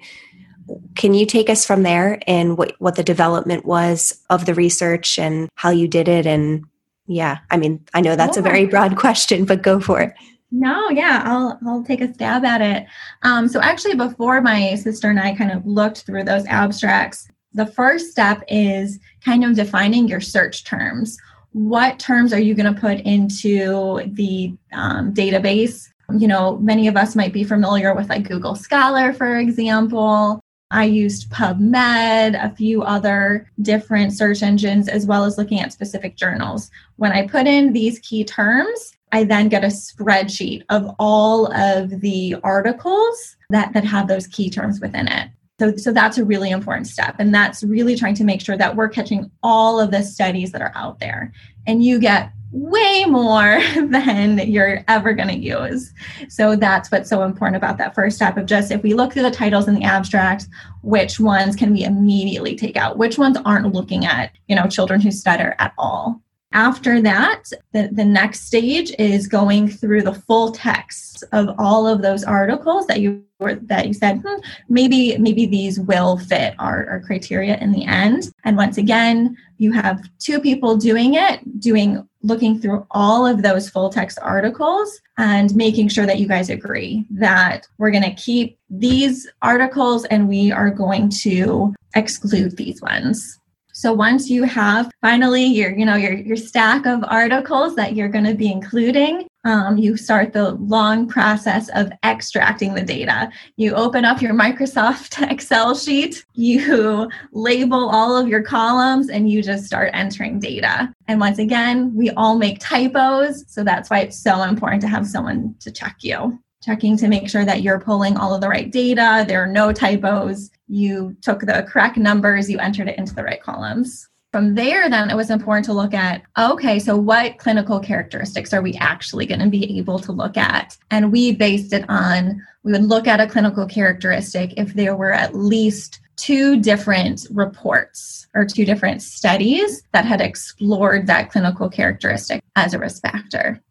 Can 0.96 1.14
you 1.14 1.26
take 1.26 1.50
us 1.50 1.66
from 1.66 1.84
there 1.84 2.20
and 2.28 2.58
what, 2.58 2.76
what 2.80 2.96
the 2.96 3.04
development 3.04 3.66
was 3.66 4.22
of 4.30 4.46
the 4.46 4.54
research 4.54 5.18
and 5.18 5.50
how 5.56 5.70
you 5.70 5.88
did 5.88 6.08
it? 6.08 6.26
And 6.26 6.66
yeah, 7.08 7.40
I 7.50 7.58
mean, 7.58 7.84
I 7.94 8.02
know 8.02 8.16
that's 8.16 8.38
a 8.38 8.42
very 8.42 8.66
broad 8.66 8.96
question, 8.98 9.46
but 9.46 9.62
go 9.62 9.80
for 9.80 10.02
it. 10.02 10.14
No, 10.52 10.90
yeah, 10.90 11.24
I'll 11.26 11.58
I'll 11.66 11.84
take 11.84 12.02
a 12.02 12.14
stab 12.14 12.44
at 12.44 12.62
it. 12.62 12.86
Um, 13.24 13.48
so 13.48 13.62
actually, 13.62 13.96
before 13.96 14.42
my 14.42 14.76
sister 14.76 15.10
and 15.10 15.20
I 15.20 15.34
kind 15.34 15.52
of 15.52 15.66
looked 15.66 16.02
through 16.02 16.26
those 16.26 16.46
abstracts, 16.48 17.30
the 17.54 17.66
first 17.66 18.12
step 18.12 18.44
is 18.50 19.00
kind 19.24 19.46
of 19.46 19.56
defining 19.56 20.08
your 20.08 20.20
search 20.20 20.66
terms. 20.66 21.18
What 21.54 22.00
terms 22.00 22.34
are 22.34 22.40
you 22.40 22.54
going 22.54 22.74
to 22.74 22.80
put 22.80 23.00
into 23.02 24.02
the 24.08 24.54
um, 24.74 25.14
database? 25.14 25.88
You 26.18 26.28
know, 26.28 26.58
many 26.58 26.90
of 26.90 26.98
us 26.98 27.16
might 27.16 27.32
be 27.32 27.46
familiar 27.46 27.94
with 27.94 28.10
like 28.10 28.28
Google 28.28 28.56
Scholar, 28.56 29.14
for 29.14 29.38
example. 29.38 30.42
I 30.72 30.86
used 30.86 31.30
PubMed, 31.30 32.42
a 32.44 32.56
few 32.56 32.82
other 32.82 33.50
different 33.62 34.14
search 34.14 34.42
engines, 34.42 34.88
as 34.88 35.06
well 35.06 35.26
as 35.26 35.38
looking 35.38 35.60
at 35.60 35.74
specific 35.74 36.16
journals. 36.16 36.72
When 36.96 37.12
I 37.12 37.28
put 37.28 37.46
in 37.46 37.74
these 37.74 38.00
key 38.00 38.24
terms, 38.24 38.94
I 39.12 39.26
then 39.26 39.50
get 39.50 39.64
a 39.64 39.68
spreadsheet 39.68 40.64
of 40.70 40.96
all 40.98 41.54
of 41.54 42.02
the 42.02 42.38
articles 42.44 43.36
that, 43.50 43.74
that 43.74 43.84
have 43.84 44.08
those 44.08 44.28
key 44.28 44.50
terms 44.50 44.80
within 44.80 45.08
it. 45.08 45.30
So, 45.60 45.76
so 45.76 45.92
that's 45.92 46.18
a 46.18 46.26
really 46.26 46.50
important 46.50 46.88
step. 46.88 47.16
And 47.20 47.34
that's 47.34 47.64
really 47.64 47.96
trying 47.96 48.16
to 48.16 48.24
make 48.24 48.42
sure 48.42 48.58
that 48.58 48.76
we're 48.76 48.90
catching 48.90 49.30
all 49.44 49.80
of 49.80 49.92
the 49.92 50.02
studies 50.02 50.52
that 50.54 50.62
are 50.62 50.72
out 50.74 51.00
there. 51.00 51.34
And 51.68 51.84
you 51.84 52.00
get 52.00 52.32
way 52.52 53.06
more 53.06 53.62
than 53.88 54.40
you're 54.40 54.84
ever 54.88 55.14
going 55.14 55.30
to 55.30 55.38
use. 55.38 55.94
So 56.30 56.56
that's 56.56 56.92
what's 56.92 57.10
so 57.10 57.24
important 57.24 57.58
about 57.58 57.78
that 57.78 57.96
first 57.96 58.16
step 58.18 58.38
of 58.38 58.46
just 58.46 58.72
if 58.72 58.84
we 58.84 58.94
look 58.94 59.14
through 59.14 59.24
the 59.24 59.32
titles 59.32 59.68
and 59.68 59.78
the 59.78 59.84
abstracts, 59.84 60.48
which 60.82 61.20
ones 61.20 61.56
can 61.56 61.74
we 61.74 61.84
immediately 61.84 62.56
take 62.56 62.76
out? 62.76 62.98
Which 62.98 63.18
ones 63.18 63.38
aren't 63.46 63.74
looking 63.74 64.06
at, 64.06 64.32
you 64.48 64.56
know, 64.56 64.68
children 64.68 65.02
who 65.02 65.12
stutter 65.12 65.56
at 65.60 65.74
all? 65.78 66.22
After 66.54 67.02
that, 67.02 67.44
the, 67.72 67.90
the 67.92 68.04
next 68.04 68.42
stage 68.42 68.94
is 69.00 69.28
going 69.28 69.70
through 69.70 70.02
the 70.02 70.14
full 70.14 70.52
text 70.52 71.24
of 71.32 71.56
all 71.58 71.88
of 71.88 72.02
those 72.02 72.24
articles 72.24 72.88
that 72.88 73.00
you 73.00 73.24
were 73.40 73.56
that 73.56 73.88
you 73.88 73.94
said 73.94 74.22
hmm, 74.26 74.40
maybe 74.70 75.18
maybe 75.18 75.46
these 75.46 75.80
will 75.80 76.18
fit 76.18 76.54
our, 76.60 76.88
our 76.90 77.00
criteria 77.02 77.58
in 77.58 77.72
the 77.72 77.86
end. 77.86 78.32
And 78.44 78.58
once 78.58 78.78
again, 78.78 79.38
you 79.58 79.72
have 79.72 80.02
two 80.20 80.42
people 80.42 80.76
doing 80.76 81.14
it, 81.14 81.60
doing 81.60 82.08
looking 82.24 82.60
through 82.60 82.86
all 82.92 83.26
of 83.26 83.42
those 83.42 83.70
full 83.70 83.90
text 83.90 84.20
articles 84.22 85.00
and 85.18 85.56
making 85.56 85.88
sure 85.88 86.06
that 86.06 86.20
you 86.20 86.28
guys 86.28 86.50
agree 86.50 87.06
that 87.10 87.68
we're 87.78 87.92
going 87.92 88.04
to 88.04 88.14
keep 88.14 88.58
these 88.70 89.28
articles 89.42 90.06
and 90.06 90.28
we 90.28 90.52
are 90.52 90.70
going 90.70 91.10
to 91.10 91.74
exclude 91.96 92.58
these 92.58 92.82
ones. 92.82 93.40
So 93.82 93.92
once 93.92 94.30
you 94.30 94.44
have 94.44 94.92
finally 95.02 95.44
your, 95.44 95.76
you 95.76 95.88
know, 95.88 95.96
your, 95.96 96.14
your 96.14 96.38
stack 96.38 96.86
of 96.86 97.04
articles 97.08 97.76
that 97.78 97.96
you're 97.96 98.10
going 98.10 98.26
to 98.26 98.36
be 98.36 98.52
including, 98.52 99.28
um, 99.44 99.80
you 99.80 99.98
start 99.98 100.34
the 100.34 100.52
long 100.52 101.08
process 101.08 101.68
of 101.70 101.92
extracting 102.06 102.76
the 102.76 102.84
data. 102.84 103.32
You 103.58 103.74
open 103.74 104.06
up 104.06 104.22
your 104.22 104.36
Microsoft 104.36 105.28
Excel 105.32 105.74
sheet, 105.74 106.24
you 106.36 107.10
label 107.32 107.90
all 107.90 108.16
of 108.16 108.28
your 108.28 108.44
columns, 108.44 109.10
and 109.10 109.32
you 109.32 109.42
just 109.42 109.66
start 109.66 109.90
entering 109.96 110.40
data. 110.40 110.94
And 111.08 111.20
once 111.20 111.40
again, 111.40 111.92
we 111.96 112.12
all 112.12 112.38
make 112.38 112.60
typos. 112.60 113.46
So 113.48 113.64
that's 113.64 113.90
why 113.90 114.02
it's 114.02 114.22
so 114.22 114.44
important 114.44 114.84
to 114.84 114.90
have 114.90 115.08
someone 115.08 115.56
to 115.60 115.72
check 115.72 115.96
you 116.02 116.40
checking 116.62 116.96
to 116.98 117.08
make 117.08 117.30
sure 117.30 117.46
that 117.46 117.62
you're 117.62 117.80
pulling 117.80 118.18
all 118.18 118.34
of 118.34 118.42
the 118.42 118.50
right 118.50 118.72
data, 118.72 119.26
there 119.28 119.44
are 119.44 119.48
no 119.48 119.72
typos, 119.72 120.52
you 120.68 121.16
took 121.22 121.42
the 121.42 121.66
correct 121.68 121.98
numbers, 121.98 122.50
you 122.50 122.60
entered 122.60 122.88
it 122.88 122.98
into 122.98 123.16
the 123.16 123.24
right 123.24 123.42
columns. 123.42 124.08
From 124.32 124.56
there, 124.56 124.90
then 124.90 125.10
it 125.10 125.16
was 125.16 125.30
important 125.30 125.66
to 125.66 125.74
look 125.74 125.94
at 125.94 126.22
okay, 126.38 126.80
so 126.80 126.96
what 126.96 127.38
clinical 127.38 127.82
characteristics 127.82 128.54
are 128.54 128.62
we 128.62 128.76
actually 128.76 129.26
going 129.26 129.42
to 129.42 129.50
be 129.50 129.78
able 129.78 130.00
to 130.00 130.14
look 130.14 130.38
at? 130.38 130.78
And 130.90 131.12
we 131.12 131.34
based 131.34 131.74
it 131.74 131.84
on 131.90 132.42
we 132.64 132.72
would 132.72 132.86
look 132.86 133.08
at 133.08 133.20
a 133.20 133.28
clinical 133.28 133.66
characteristic 133.66 134.54
if 134.56 134.74
there 134.74 134.96
were 134.96 135.12
at 135.12 135.36
least 135.36 136.00
two 136.16 136.62
different 136.62 137.26
reports 137.32 138.28
or 138.36 138.46
two 138.46 138.64
different 138.64 139.02
studies 139.02 139.84
that 139.92 140.06
had 140.06 140.22
explored 140.22 141.08
that 141.08 141.32
clinical 141.32 141.68
characteristic 141.68 142.42
as 142.56 142.74
a 142.74 142.80
risk 142.80 143.02
factor. 143.02 143.62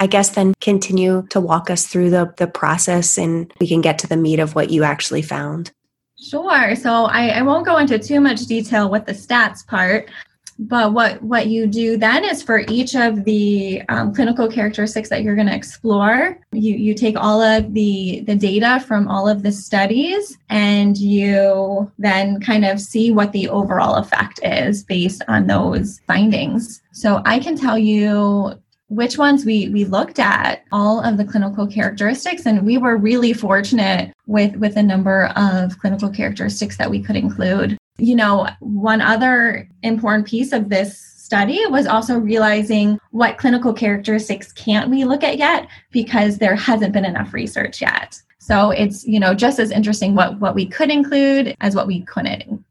I 0.00 0.06
guess 0.06 0.30
then 0.30 0.54
continue 0.60 1.26
to 1.30 1.40
walk 1.40 1.70
us 1.70 1.86
through 1.86 2.10
the, 2.10 2.32
the 2.36 2.46
process 2.46 3.18
and 3.18 3.52
we 3.60 3.66
can 3.66 3.80
get 3.80 3.98
to 4.00 4.06
the 4.06 4.16
meat 4.16 4.38
of 4.38 4.54
what 4.54 4.70
you 4.70 4.84
actually 4.84 5.22
found. 5.22 5.72
Sure. 6.20 6.74
So 6.74 7.04
I, 7.04 7.28
I 7.28 7.42
won't 7.42 7.66
go 7.66 7.78
into 7.78 7.98
too 7.98 8.20
much 8.20 8.46
detail 8.46 8.90
with 8.90 9.06
the 9.06 9.12
stats 9.12 9.64
part, 9.66 10.10
but 10.58 10.92
what, 10.92 11.22
what 11.22 11.46
you 11.46 11.68
do 11.68 11.96
then 11.96 12.24
is 12.24 12.42
for 12.42 12.64
each 12.68 12.96
of 12.96 13.24
the 13.24 13.82
um, 13.88 14.12
clinical 14.12 14.48
characteristics 14.48 15.08
that 15.08 15.22
you're 15.22 15.36
going 15.36 15.46
to 15.46 15.54
explore, 15.54 16.40
you, 16.50 16.74
you 16.74 16.94
take 16.94 17.16
all 17.16 17.40
of 17.40 17.72
the, 17.72 18.24
the 18.26 18.34
data 18.34 18.82
from 18.86 19.06
all 19.06 19.28
of 19.28 19.44
the 19.44 19.52
studies 19.52 20.36
and 20.48 20.98
you 20.98 21.90
then 21.98 22.40
kind 22.40 22.64
of 22.64 22.80
see 22.80 23.12
what 23.12 23.30
the 23.30 23.48
overall 23.48 23.94
effect 23.94 24.40
is 24.42 24.82
based 24.82 25.22
on 25.28 25.46
those 25.46 26.00
findings. 26.08 26.82
So 26.92 27.22
I 27.24 27.38
can 27.38 27.56
tell 27.56 27.78
you 27.78 28.60
which 28.88 29.18
ones 29.18 29.44
we 29.44 29.68
we 29.68 29.84
looked 29.84 30.18
at 30.18 30.64
all 30.72 31.00
of 31.00 31.16
the 31.16 31.24
clinical 31.24 31.66
characteristics 31.66 32.46
and 32.46 32.64
we 32.64 32.78
were 32.78 32.96
really 32.96 33.32
fortunate 33.32 34.12
with 34.26 34.56
with 34.56 34.76
a 34.76 34.82
number 34.82 35.26
of 35.36 35.78
clinical 35.78 36.10
characteristics 36.10 36.76
that 36.78 36.90
we 36.90 37.00
could 37.00 37.16
include. 37.16 37.76
You 37.98 38.16
know 38.16 38.48
one 38.60 39.00
other 39.00 39.68
important 39.82 40.26
piece 40.26 40.52
of 40.52 40.68
this 40.68 40.98
study 40.98 41.60
was 41.66 41.86
also 41.86 42.18
realizing 42.18 42.98
what 43.10 43.36
clinical 43.36 43.74
characteristics 43.74 44.50
can't 44.52 44.90
we 44.90 45.04
look 45.04 45.22
at 45.22 45.36
yet 45.36 45.68
because 45.90 46.38
there 46.38 46.56
hasn't 46.56 46.94
been 46.94 47.04
enough 47.04 47.34
research 47.34 47.82
yet. 47.82 48.20
So 48.38 48.70
it's 48.70 49.06
you 49.06 49.20
know 49.20 49.34
just 49.34 49.58
as 49.58 49.70
interesting 49.70 50.14
what 50.14 50.40
what 50.40 50.54
we 50.54 50.66
could 50.66 50.90
include 50.90 51.54
as 51.60 51.74
what 51.74 51.86
we 51.86 52.00
couldn't 52.02 52.64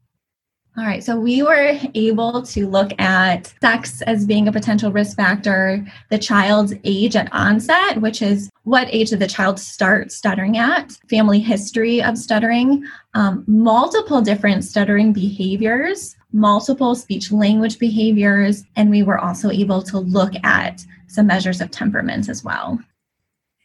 all 0.78 0.84
right, 0.84 1.02
so 1.02 1.18
we 1.18 1.42
were 1.42 1.76
able 1.94 2.40
to 2.40 2.68
look 2.68 2.92
at 3.00 3.52
sex 3.60 4.00
as 4.02 4.24
being 4.24 4.46
a 4.46 4.52
potential 4.52 4.92
risk 4.92 5.16
factor, 5.16 5.84
the 6.10 6.18
child's 6.18 6.72
age 6.84 7.16
at 7.16 7.28
onset, 7.32 8.00
which 8.00 8.22
is 8.22 8.48
what 8.62 8.86
age 8.94 9.10
did 9.10 9.18
the 9.18 9.26
child 9.26 9.58
start 9.58 10.12
stuttering 10.12 10.56
at, 10.56 10.92
family 11.10 11.40
history 11.40 12.00
of 12.00 12.16
stuttering, 12.16 12.84
um, 13.14 13.42
multiple 13.48 14.20
different 14.20 14.64
stuttering 14.64 15.12
behaviors, 15.12 16.14
multiple 16.32 16.94
speech 16.94 17.32
language 17.32 17.80
behaviors, 17.80 18.62
and 18.76 18.88
we 18.88 19.02
were 19.02 19.18
also 19.18 19.50
able 19.50 19.82
to 19.82 19.98
look 19.98 20.32
at 20.44 20.84
some 21.08 21.26
measures 21.26 21.60
of 21.60 21.72
temperament 21.72 22.28
as 22.28 22.44
well. 22.44 22.78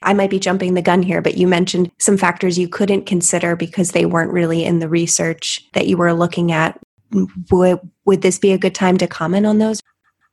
I 0.01 0.15
might 0.15 0.31
be 0.31 0.39
jumping 0.39 0.73
the 0.73 0.81
gun 0.81 1.03
here, 1.03 1.21
but 1.21 1.37
you 1.37 1.47
mentioned 1.47 1.91
some 1.99 2.17
factors 2.17 2.57
you 2.57 2.67
couldn't 2.67 3.05
consider 3.05 3.55
because 3.55 3.91
they 3.91 4.07
weren't 4.07 4.33
really 4.33 4.65
in 4.65 4.79
the 4.79 4.89
research 4.89 5.63
that 5.73 5.87
you 5.87 5.95
were 5.95 6.11
looking 6.11 6.51
at 6.51 6.79
would 7.51 7.79
would 8.05 8.21
this 8.21 8.39
be 8.39 8.51
a 8.51 8.57
good 8.57 8.75
time 8.75 8.97
to 8.97 9.07
comment 9.07 9.45
on 9.45 9.57
those? 9.59 9.81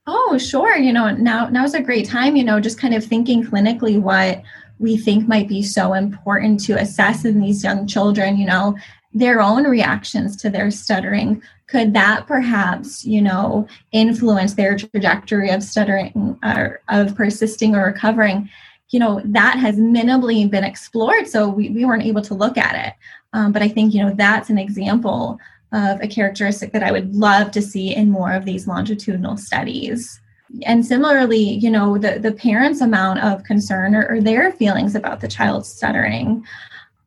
Oh, 0.07 0.39
sure. 0.39 0.77
You 0.77 0.93
know, 0.93 1.11
now 1.15 1.49
now's 1.49 1.75
a 1.75 1.83
great 1.83 2.07
time, 2.07 2.35
you 2.35 2.45
know, 2.45 2.59
just 2.59 2.79
kind 2.79 2.95
of 2.95 3.05
thinking 3.05 3.45
clinically 3.45 4.01
what 4.01 4.43
we 4.79 4.97
think 4.97 5.29
might 5.29 5.47
be 5.47 5.63
so 5.63 5.93
important 5.93 6.59
to 6.65 6.73
assess 6.73 7.25
in 7.25 7.41
these 7.41 7.63
young 7.63 7.87
children, 7.87 8.39
you 8.39 8.47
know, 8.47 8.77
their 9.13 9.41
own 9.41 9.65
reactions 9.65 10.37
to 10.37 10.51
their 10.51 10.71
stuttering. 10.71 11.43
Could 11.69 11.93
that 11.95 12.27
perhaps, 12.27 13.05
you 13.05 13.21
know, 13.21 13.69
influence 13.93 14.55
their 14.55 14.77
trajectory 14.77 15.51
of 15.51 15.63
stuttering 15.63 16.39
or 16.43 16.81
of 16.89 17.15
persisting 17.15 17.77
or 17.77 17.85
recovering? 17.85 18.49
You 18.89 18.99
know, 18.99 19.21
that 19.25 19.59
has 19.59 19.77
minimally 19.77 20.51
been 20.51 20.65
explored, 20.65 21.29
so 21.29 21.49
we, 21.49 21.71
we 21.71 21.85
weren't 21.85 22.03
able 22.03 22.23
to 22.23 22.35
look 22.35 22.59
at 22.59 22.89
it. 22.89 22.95
Um, 23.33 23.53
but 23.53 23.63
I 23.63 23.69
think, 23.69 23.95
you 23.95 24.03
know, 24.03 24.13
that's 24.17 24.51
an 24.51 24.59
example 24.59 25.39
of 25.73 26.01
a 26.01 26.09
characteristic 26.09 26.73
that 26.73 26.83
I 26.83 26.93
would 26.93 27.15
love 27.15 27.51
to 27.53 27.63
see 27.63 27.95
in 27.95 28.11
more 28.11 28.33
of 28.33 28.45
these 28.45 28.67
longitudinal 28.67 29.37
studies. 29.37 30.21
and 30.65 30.85
similarly 30.85 31.39
you 31.39 31.71
know 31.71 31.97
the, 31.97 32.19
the 32.19 32.33
parents 32.33 32.81
amount 32.81 33.21
of 33.21 33.45
concern 33.45 33.95
or, 33.95 34.05
or 34.09 34.21
their 34.21 34.51
feelings 34.53 34.97
about 34.97 35.21
the 35.21 35.29
child 35.29 35.65
stuttering 35.65 36.45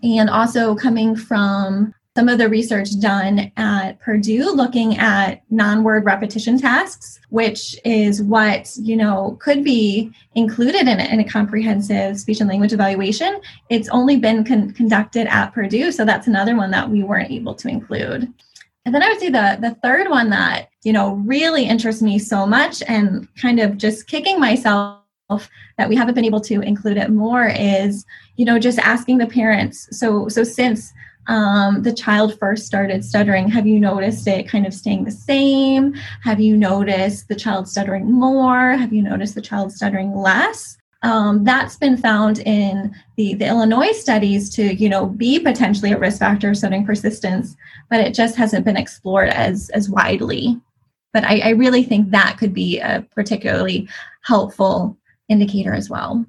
and 0.01 0.29
also 0.29 0.75
coming 0.75 1.15
from 1.15 1.93
some 2.15 2.29
of 2.29 2.38
the 2.38 2.48
research 2.48 3.00
done 3.00 3.51
at 3.58 4.00
Purdue 4.00 4.51
looking 4.51 4.98
at 4.98 5.41
non-word 5.50 6.05
repetition 6.05 6.60
tasks, 6.60 7.20
which 7.29 7.75
is 7.84 8.22
what 8.22 8.72
you 8.77 8.96
know 8.96 9.38
could 9.41 9.63
be 9.63 10.12
included 10.36 10.88
in 10.88 11.00
a, 11.00 11.05
in 11.05 11.20
a 11.20 11.27
comprehensive 11.27 12.20
speech 12.20 12.39
and 12.39 12.50
language 12.50 12.72
evaluation. 12.72 13.41
It's 13.70 13.89
only 13.89 14.17
been 14.17 14.43
con- 14.43 14.72
conducted 14.72 15.25
at 15.27 15.53
Purdue, 15.53 15.91
so 15.91 16.05
that's 16.05 16.27
another 16.27 16.55
one 16.55 16.70
that 16.72 16.89
we 16.89 17.03
weren't 17.03 17.32
able 17.32 17.55
to 17.55 17.67
include. 17.67 18.32
And 18.86 18.94
then 18.94 19.02
I 19.02 19.10
would 19.10 19.20
say 19.20 19.30
the 19.30 19.58
the 19.62 19.75
third 19.82 20.10
one 20.10 20.30
that 20.32 20.70
you 20.84 20.94
know 20.94 21.13
really 21.16 21.66
interests 21.66 22.02
me 22.02 22.20
so 22.20 22.46
much 22.46 22.84
and 22.88 23.28
kind 23.36 23.60
of 23.60 23.78
just 23.78 24.08
kicking 24.08 24.40
myself 24.40 25.00
that 25.78 25.90
we 25.90 25.96
haven't 25.96 26.16
been 26.16 26.25
able 26.25 26.42
to 26.42 26.62
include 26.62 26.98
it 26.98 27.10
more 27.10 27.48
is 27.48 28.06
you 28.36 28.46
know 28.46 28.60
just 28.60 28.78
asking 28.80 29.18
the 29.18 29.25
parents 29.25 29.88
so 29.98 30.28
so 30.28 30.44
since 30.44 30.94
um, 31.28 31.84
the 31.84 31.94
child 31.94 32.38
first 32.38 32.66
started 32.66 33.06
stuttering, 33.06 33.48
have 33.48 33.66
you 33.66 33.80
noticed 33.80 34.28
it 34.28 34.48
kind 34.50 34.66
of 34.66 34.74
staying 34.74 35.06
the 35.06 35.12
same? 35.12 35.94
Have 36.22 36.40
you 36.40 36.58
noticed 36.58 37.28
the 37.28 37.36
child 37.36 37.70
stuttering 37.70 38.12
more? 38.12 38.72
Have 38.74 38.92
you 38.92 39.02
noticed 39.02 39.36
the 39.36 39.42
child 39.42 39.72
stuttering 39.72 40.13
less? 40.16 40.78
Um, 41.04 41.44
that's 41.44 41.76
been 41.76 41.98
found 41.98 42.40
in 42.40 42.96
the, 43.18 43.34
the 43.34 43.48
Illinois 43.48 43.92
studies 43.92 44.50
to, 44.56 44.74
you 44.74 44.88
know, 44.88 45.06
be 45.06 45.38
potentially 45.38 45.92
a 45.92 45.98
risk 45.98 46.20
factor 46.20 46.50
of 46.50 46.58
stuttering 46.58 46.86
persistence, 46.86 47.56
but 47.90 48.00
it 48.00 48.14
just 48.14 48.38
hasn't 48.38 48.66
been 48.66 48.78
explored 48.78 49.30
as 49.30 49.70
as 49.72 49.90
widely. 49.90 50.60
But 51.12 51.26
I, 51.26 51.40
I 51.40 51.50
really 51.50 51.84
think 51.84 52.10
that 52.10 52.38
could 52.38 52.54
be 52.54 52.80
a 52.80 53.06
particularly 53.14 53.88
helpful 54.22 54.98
indicator 55.30 55.74
as 55.74 55.90
well. 55.90 56.26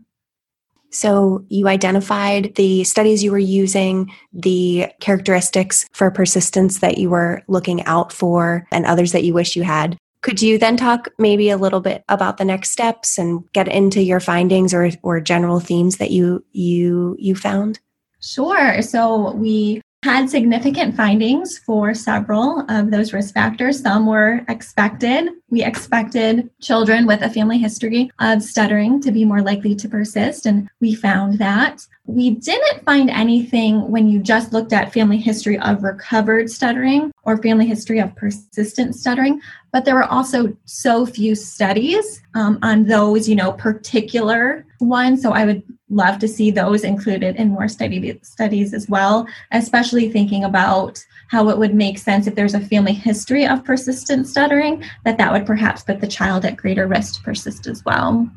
So 0.90 1.45
you 1.49 1.66
identified 1.66 2.54
the 2.54 2.85
studies 2.85 3.25
you 3.25 3.33
were 3.33 3.38
using, 3.38 4.12
the 4.33 4.87
characteristics 5.00 5.88
for 5.93 6.11
persistence 6.11 6.78
that 6.78 6.99
you 6.99 7.11
were 7.11 7.43
looking 7.49 7.85
out 7.85 8.12
for, 8.12 8.66
and 8.71 8.87
others 8.87 9.11
that 9.12 9.25
you 9.25 9.35
wish 9.35 9.57
you 9.57 9.64
had. 9.64 9.97
Could 10.25 10.40
you 10.40 10.57
then 10.57 10.78
talk 10.78 11.11
maybe 11.19 11.50
a 11.50 11.59
little 11.59 11.83
bit 11.83 12.02
about 12.09 12.38
the 12.38 12.47
next 12.47 12.71
steps 12.71 13.19
and 13.19 13.45
get 13.52 13.69
into 13.69 14.02
your 14.02 14.21
findings 14.21 14.73
or, 14.73 14.90
or 15.02 15.21
general 15.21 15.61
themes 15.61 15.99
that 15.99 16.12
you 16.12 16.43
you 16.52 17.14
you 17.19 17.35
found? 17.35 17.78
Sure. 18.23 18.81
So 18.81 19.33
we 19.33 19.83
had 20.02 20.31
significant 20.31 20.97
findings 20.97 21.59
for 21.59 21.93
several 21.93 22.64
of 22.71 22.90
those 22.90 23.12
risk 23.12 23.35
factors. 23.35 23.83
Some 23.83 24.07
were 24.07 24.40
expected. 24.49 25.28
We 25.50 25.62
expected 25.62 26.49
children 26.59 27.07
with 27.07 27.21
a 27.21 27.28
family 27.28 27.59
history 27.59 28.11
of 28.19 28.43
stuttering 28.43 29.02
to 29.02 29.12
be 29.12 29.26
more 29.26 29.43
likely 29.43 29.75
to 29.75 29.88
persist, 29.90 30.47
and 30.47 30.71
we 30.81 30.95
found 30.95 31.38
that. 31.38 31.87
We 32.06 32.30
didn't 32.30 32.84
find 32.84 33.08
anything 33.08 33.90
when 33.90 34.08
you 34.08 34.20
just 34.20 34.52
looked 34.52 34.75
at 34.75 34.92
family 34.92 35.16
history 35.16 35.58
of 35.58 35.82
recovered 35.82 36.50
stuttering 36.50 37.11
or 37.23 37.40
family 37.40 37.66
history 37.66 37.99
of 37.99 38.14
persistent 38.14 38.94
stuttering, 38.94 39.40
but 39.73 39.87
there 39.87 39.94
were 39.94 40.04
also 40.04 40.54
so 40.66 41.06
few 41.06 41.34
studies 41.34 42.20
um, 42.34 42.58
on 42.62 42.84
those, 42.84 43.26
you 43.26 43.34
know, 43.34 43.52
particular 43.52 44.66
ones. 44.80 45.23
So 45.23 45.32
I 45.32 45.46
would 45.46 45.62
love 45.88 46.18
to 46.18 46.28
see 46.28 46.50
those 46.50 46.84
included 46.84 47.37
in 47.37 47.49
more 47.49 47.68
study 47.68 48.18
studies 48.23 48.75
as 48.75 48.87
well, 48.87 49.26
especially 49.52 50.10
thinking 50.10 50.45
about 50.45 51.02
how 51.28 51.49
it 51.49 51.56
would 51.56 51.75
make 51.75 51.97
sense 51.97 52.26
if 52.26 52.34
there's 52.34 52.54
a 52.54 52.60
family 52.60 52.93
history 52.93 53.47
of 53.47 53.64
persistent 53.64 54.26
stuttering, 54.26 54.84
that 55.04 55.17
that 55.17 55.32
would 55.32 55.47
perhaps 55.47 55.82
put 55.82 56.02
the 56.02 56.06
child 56.06 56.45
at 56.45 56.58
greater 56.58 56.86
risk 56.86 57.14
to 57.14 57.23
persist 57.23 57.67
as 57.67 57.82
well. 57.86 58.28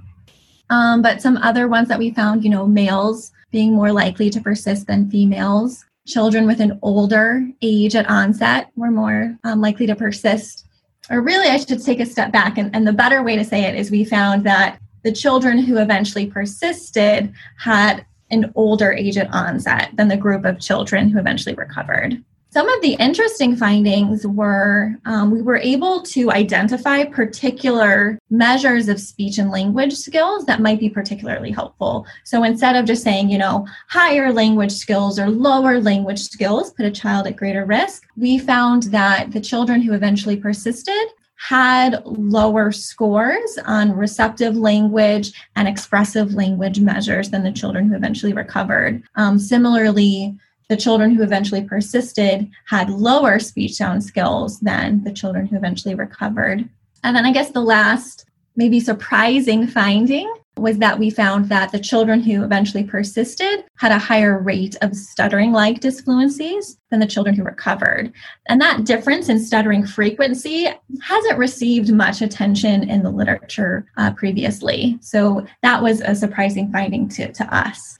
Um, 0.70 1.02
but 1.02 1.22
some 1.22 1.38
other 1.38 1.68
ones 1.68 1.90
that 1.90 2.00
we 2.00 2.12
found, 2.12 2.46
you 2.46 2.50
know, 2.50 2.66
males 2.66 3.34
being 3.58 3.74
more 3.74 3.92
likely 3.92 4.30
to 4.30 4.40
persist 4.40 4.86
than 4.86 5.10
females. 5.10 5.84
Children 6.06 6.46
with 6.46 6.60
an 6.60 6.78
older 6.84 7.44
age 7.64 7.96
at 7.96 8.08
onset 8.08 8.70
were 8.76 8.92
more 8.92 9.36
um, 9.44 9.62
likely 9.62 9.88
to 9.88 9.96
persist. 9.96 10.68
Or 11.10 11.22
really, 11.22 11.48
I 11.48 11.58
should 11.58 11.84
take 11.84 12.00
a 12.00 12.06
step 12.06 12.32
back. 12.32 12.60
And, 12.60 12.70
and 12.76 12.86
the 12.86 12.94
better 12.94 13.24
way 13.24 13.36
to 13.36 13.44
say 13.44 13.64
it 13.64 13.74
is 13.74 13.90
we 13.90 14.06
found 14.06 14.44
that 14.44 14.80
the 15.04 15.12
children 15.12 15.58
who 15.58 15.80
eventually 15.80 16.28
persisted 16.28 17.34
had 17.58 18.06
an 18.30 18.52
older 18.54 18.94
age 18.94 19.18
at 19.18 19.34
onset 19.34 19.90
than 19.96 20.08
the 20.08 20.18
group 20.18 20.46
of 20.46 20.60
children 20.60 21.10
who 21.10 21.18
eventually 21.18 21.56
recovered. 21.56 22.24
Some 22.58 22.70
of 22.70 22.82
the 22.82 22.94
interesting 22.94 23.56
findings 23.56 24.26
were 24.26 24.96
um, 25.06 25.30
we 25.30 25.44
were 25.44 25.58
able 25.58 26.02
to 26.02 26.32
identify 26.32 27.04
particular 27.04 28.18
measures 28.32 28.90
of 28.90 29.00
speech 29.00 29.38
and 29.38 29.52
language 29.52 29.94
skills 29.94 30.44
that 30.48 30.60
might 30.60 30.80
be 30.80 30.90
particularly 30.90 31.52
helpful. 31.52 32.08
So 32.24 32.44
instead 32.44 32.76
of 32.76 32.86
just 32.86 33.04
saying, 33.04 33.30
you 33.30 33.38
know, 33.38 33.68
higher 33.90 34.34
language 34.34 34.72
skills 34.72 35.20
or 35.20 35.30
lower 35.30 35.80
language 35.80 36.20
skills 36.20 36.74
put 36.74 36.88
a 36.88 36.90
child 36.90 37.28
at 37.28 37.36
greater 37.36 37.64
risk, 37.64 38.08
we 38.18 38.40
found 38.40 38.84
that 38.86 39.34
the 39.34 39.40
children 39.40 39.80
who 39.80 39.94
eventually 39.94 40.36
persisted 40.36 41.08
had 41.36 42.04
lower 42.06 42.72
scores 42.72 43.60
on 43.66 43.96
receptive 43.96 44.58
language 44.58 45.32
and 45.56 45.68
expressive 45.68 46.34
language 46.34 46.80
measures 46.80 47.30
than 47.30 47.44
the 47.44 47.52
children 47.52 47.88
who 47.88 47.96
eventually 47.96 48.34
recovered. 48.34 49.04
Um, 49.16 49.38
similarly, 49.38 50.36
the 50.70 50.78
children 50.78 51.14
who 51.14 51.24
eventually 51.24 51.64
persisted 51.64 52.50
had 52.66 52.90
lower 52.90 53.40
speech 53.40 53.74
sound 53.74 54.04
skills 54.04 54.60
than 54.60 55.04
the 55.04 55.14
children 55.14 55.46
who 55.46 55.56
eventually 55.56 55.96
recovered. 55.96 56.68
And 57.04 57.16
then 57.16 57.26
I 57.26 57.32
guess 57.32 57.52
the 57.52 57.62
last, 57.62 58.26
maybe 58.56 58.80
surprising 58.80 59.68
finding 59.68 60.32
was 60.58 60.80
that 60.80 60.98
we 60.98 61.10
found 61.10 61.50
that 61.50 61.72
the 61.72 61.80
children 61.80 62.22
who 62.22 62.44
eventually 62.44 62.84
persisted 62.84 63.64
had 63.78 63.92
a 63.92 64.00
higher 64.00 64.40
rate 64.40 64.76
of 64.82 64.96
stuttering 64.96 65.52
like 65.52 65.80
disfluencies 65.80 66.78
than 66.90 67.00
the 67.00 67.08
children 67.08 67.36
who 67.36 67.44
recovered. 67.44 68.12
And 68.48 68.60
that 68.62 68.84
difference 68.84 69.30
in 69.30 69.40
stuttering 69.40 69.86
frequency 69.86 70.68
hasn't 71.02 71.38
received 71.38 71.94
much 71.94 72.22
attention 72.22 72.90
in 72.90 73.04
the 73.04 73.12
literature 73.12 73.86
uh, 73.98 74.12
previously. 74.14 74.98
So 75.02 75.46
that 75.62 75.82
was 75.82 76.02
a 76.02 76.16
surprising 76.16 76.72
finding 76.72 77.08
to, 77.10 77.32
to 77.32 77.56
us. 77.56 77.97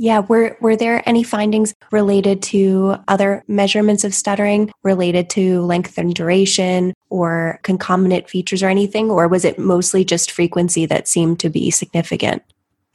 Yeah, 0.00 0.20
were 0.20 0.56
were 0.60 0.76
there 0.76 1.02
any 1.08 1.24
findings 1.24 1.74
related 1.90 2.40
to 2.44 2.96
other 3.08 3.42
measurements 3.48 4.04
of 4.04 4.14
stuttering 4.14 4.70
related 4.84 5.28
to 5.30 5.60
length 5.62 5.98
and 5.98 6.14
duration 6.14 6.94
or 7.10 7.58
concomitant 7.64 8.30
features 8.30 8.62
or 8.62 8.68
anything 8.68 9.10
or 9.10 9.26
was 9.26 9.44
it 9.44 9.58
mostly 9.58 10.04
just 10.04 10.30
frequency 10.30 10.86
that 10.86 11.08
seemed 11.08 11.40
to 11.40 11.50
be 11.50 11.72
significant? 11.72 12.44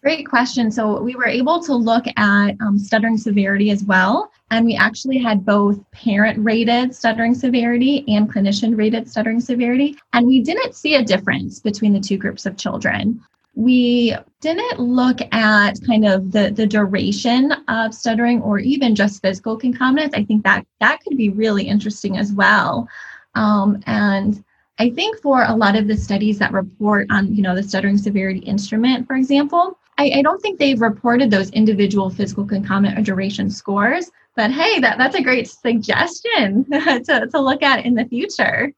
Great 0.02 0.28
question. 0.28 0.72
So 0.72 1.02
we 1.02 1.16
were 1.16 1.28
able 1.28 1.62
to 1.64 1.76
look 1.76 2.06
at 2.16 2.52
um, 2.62 2.80
stuttering 2.80 3.18
severity 3.18 3.70
as 3.72 3.84
well. 3.84 4.32
And 4.52 4.66
we 4.66 4.76
actually 4.76 5.18
had 5.18 5.46
both 5.46 5.80
parent 5.92 6.40
rated 6.44 6.96
stuttering 6.96 7.34
severity 7.34 8.06
and 8.08 8.32
clinician 8.32 8.78
rated 8.78 9.10
stuttering 9.10 9.40
severity. 9.42 9.98
And 10.14 10.26
we 10.26 10.42
didn't 10.42 10.76
see 10.76 10.96
a 10.96 11.04
difference 11.04 11.60
between 11.60 11.92
the 11.92 12.00
two 12.00 12.18
groups 12.18 12.46
of 12.46 12.58
children 12.58 13.22
we 13.56 14.16
didn't 14.42 14.80
look 14.80 15.20
at 15.32 15.74
kind 15.86 16.06
of 16.06 16.32
the, 16.32 16.52
the 16.52 16.66
duration 16.66 17.52
of 17.68 17.94
stuttering 17.94 18.42
or 18.42 18.60
even 18.60 18.96
just 18.96 19.22
physical 19.22 19.56
concomitants. 19.56 20.16
I 20.16 20.24
think 20.24 20.44
that 20.44 20.66
that 20.80 21.00
could 21.02 21.18
be 21.18 21.30
really 21.30 21.68
interesting 21.68 22.18
as 22.18 22.34
well. 22.34 22.88
Um, 23.36 23.82
and 23.86 24.44
I 24.80 24.90
think 24.90 25.20
for 25.22 25.44
a 25.44 25.56
lot 25.56 25.76
of 25.76 25.88
the 25.88 25.96
studies 25.96 26.40
that 26.40 26.52
report 26.52 27.08
on, 27.12 27.34
you 27.34 27.44
know, 27.44 27.56
the 27.56 27.64
stuttering 27.64 27.98
severity 27.98 28.40
instrument, 28.40 29.06
for 29.06 29.16
example, 29.16 29.78
I, 30.00 30.12
I 30.16 30.22
don't 30.24 30.42
think 30.42 30.58
they've 30.58 30.82
reported 30.82 31.30
those 31.30 31.52
individual 31.52 32.10
physical 32.10 32.46
concomitant 32.46 33.00
or 33.00 33.04
duration 33.04 33.52
scores. 33.52 34.10
But 34.36 34.50
hey, 34.52 34.80
that, 34.80 34.98
that's 34.98 35.16
a 35.16 35.22
great 35.22 35.48
suggestion 35.48 36.66
to, 36.72 37.28
to 37.32 37.40
look 37.40 37.62
at 37.62 37.86
in 37.86 37.94
the 37.94 38.06
future. 38.06 38.74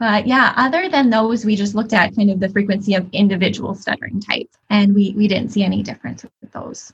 But 0.00 0.26
yeah, 0.26 0.54
other 0.56 0.88
than 0.88 1.10
those, 1.10 1.44
we 1.44 1.54
just 1.54 1.74
looked 1.74 1.92
at 1.92 2.16
kind 2.16 2.30
of 2.30 2.40
the 2.40 2.48
frequency 2.48 2.94
of 2.94 3.06
individual 3.12 3.74
stuttering 3.74 4.18
types, 4.18 4.56
and 4.70 4.94
we, 4.94 5.12
we 5.14 5.28
didn't 5.28 5.50
see 5.50 5.62
any 5.62 5.82
difference 5.82 6.24
with 6.40 6.50
those. 6.52 6.90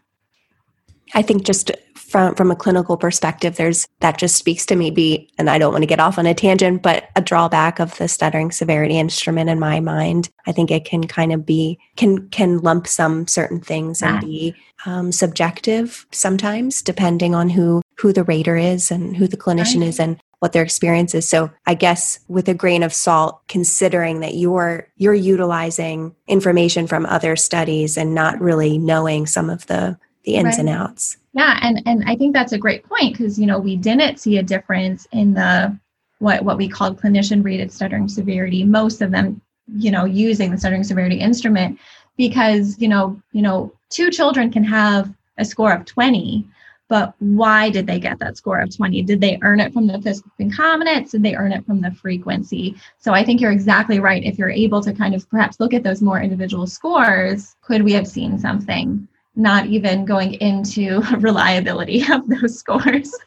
I 1.15 1.23
think 1.23 1.45
just 1.45 1.71
from 1.95 2.35
from 2.35 2.51
a 2.51 2.57
clinical 2.57 2.97
perspective, 2.97 3.57
there's 3.57 3.87
that 4.01 4.19
just 4.19 4.35
speaks 4.35 4.67
to 4.67 4.75
maybe, 4.77 5.31
and 5.39 5.49
I 5.49 5.57
don't 5.57 5.73
want 5.73 5.83
to 5.83 5.87
get 5.87 6.01
off 6.01 6.19
on 6.19 6.27
a 6.27 6.35
tangent, 6.35 6.83
but 6.83 7.11
a 7.15 7.21
drawback 7.21 7.79
of 7.79 7.97
the 7.97 8.09
stuttering 8.09 8.51
severity 8.51 8.99
instrument 8.99 9.51
in 9.51 9.61
my 9.61 9.79
mind. 9.79 10.29
I 10.49 10.53
think 10.53 10.73
it 10.73 10.85
can 10.85 11.07
kind 11.07 11.33
of 11.33 11.47
be 11.47 11.79
can 11.97 12.29
can 12.31 12.59
lump 12.59 12.89
some 12.89 13.29
certain 13.29 13.61
things 13.61 14.03
and 14.03 14.21
be 14.21 14.57
um, 14.85 15.13
subjective 15.13 16.07
sometimes, 16.11 16.83
depending 16.83 17.37
on 17.37 17.51
who 17.51 17.83
who 17.99 18.13
the 18.13 18.25
rater 18.25 18.57
is 18.57 18.91
and 18.91 19.17
who 19.17 19.29
the 19.29 19.37
clinician 19.37 19.81
right. 19.81 19.89
is 19.89 20.01
and 20.01 20.21
what 20.41 20.53
their 20.53 20.63
experience 20.63 21.15
is. 21.15 21.29
So 21.29 21.51
I 21.67 21.75
guess 21.75 22.21
with 22.29 22.49
a 22.49 22.55
grain 22.55 22.83
of 22.83 22.93
salt, 22.93 23.41
considering 23.49 24.21
that 24.21 24.35
you're 24.35 24.89
you're 24.97 25.15
utilizing 25.15 26.15
information 26.29 26.87
from 26.87 27.07
other 27.07 27.37
studies 27.37 27.97
and 27.97 28.15
not 28.15 28.41
really 28.41 28.79
knowing 28.79 29.27
some 29.27 29.51
of 29.51 29.67
the 29.67 29.99
the 30.25 30.35
ins 30.35 30.45
right. 30.45 30.59
and 30.59 30.69
outs. 30.69 31.17
Yeah, 31.33 31.59
and 31.63 31.83
and 31.87 32.05
I 32.07 32.17
think 32.17 32.35
that's 32.35 32.53
a 32.53 32.59
great 32.59 32.85
point 32.85 33.17
because 33.17 33.39
you 33.39 33.47
know 33.47 33.59
we 33.59 33.77
didn't 33.77 34.19
see 34.19 34.39
a 34.39 34.43
difference 34.43 35.07
in 35.13 35.35
the 35.35 35.79
what 36.19 36.45
what 36.45 36.57
we 36.57 36.69
called 36.69 37.01
clinician 37.01 37.45
rated 37.45 37.73
stuttering 37.73 38.09
severity. 38.09 38.65
Most 38.65 39.03
of 39.03 39.11
them 39.11 39.41
you 39.75 39.91
know, 39.91 40.05
using 40.05 40.51
the 40.51 40.59
stuttering 40.59 40.85
severity 40.85 41.19
instrument 41.19 41.79
because, 42.17 42.79
you 42.81 42.89
know, 42.89 43.21
you 43.33 43.43
know, 43.43 43.73
two 43.91 44.11
children 44.11 44.51
can 44.51 44.65
have 44.65 45.13
a 45.39 45.45
score 45.45 45.73
of 45.73 45.85
20, 45.85 46.47
but 46.89 47.15
why 47.19 47.71
did 47.71 47.87
they 47.87 47.99
get 47.99 48.19
that 48.21 48.37
score 48.37 48.61
of 48.61 48.75
20 48.75 49.03
did 49.03 49.21
they 49.21 49.39
earn 49.43 49.61
it 49.61 49.73
from 49.73 49.87
the 49.87 50.01
physical 50.01 50.31
concomitants 50.37 51.13
did 51.13 51.23
they 51.23 51.35
earn 51.35 51.53
it 51.53 51.65
from 51.67 51.81
the 51.81 51.91
frequency? 51.93 52.77
So 52.99 53.13
i 53.13 53.25
think 53.25 53.41
you're 53.41 53.53
exactly 53.53 54.01
right. 54.01 54.23
If 54.25 54.39
you're 54.39 54.51
able 54.51 54.83
to 54.83 54.93
kind 54.93 55.15
of 55.15 55.29
perhaps 55.29 55.61
look 55.61 55.75
at 55.75 55.83
those 55.83 56.03
more 56.03 56.21
individual 56.21 56.67
scores 56.67 57.57
could 57.63 57.83
we 57.83 57.93
have 57.93 58.07
seen 58.07 58.39
something? 58.39 59.09
Not 59.35 59.67
even 59.67 60.05
going 60.05 60.35
into 60.35 61.01
reliability 61.19 62.05
of 62.13 62.29
those 62.29 62.59
scores. 62.59 63.13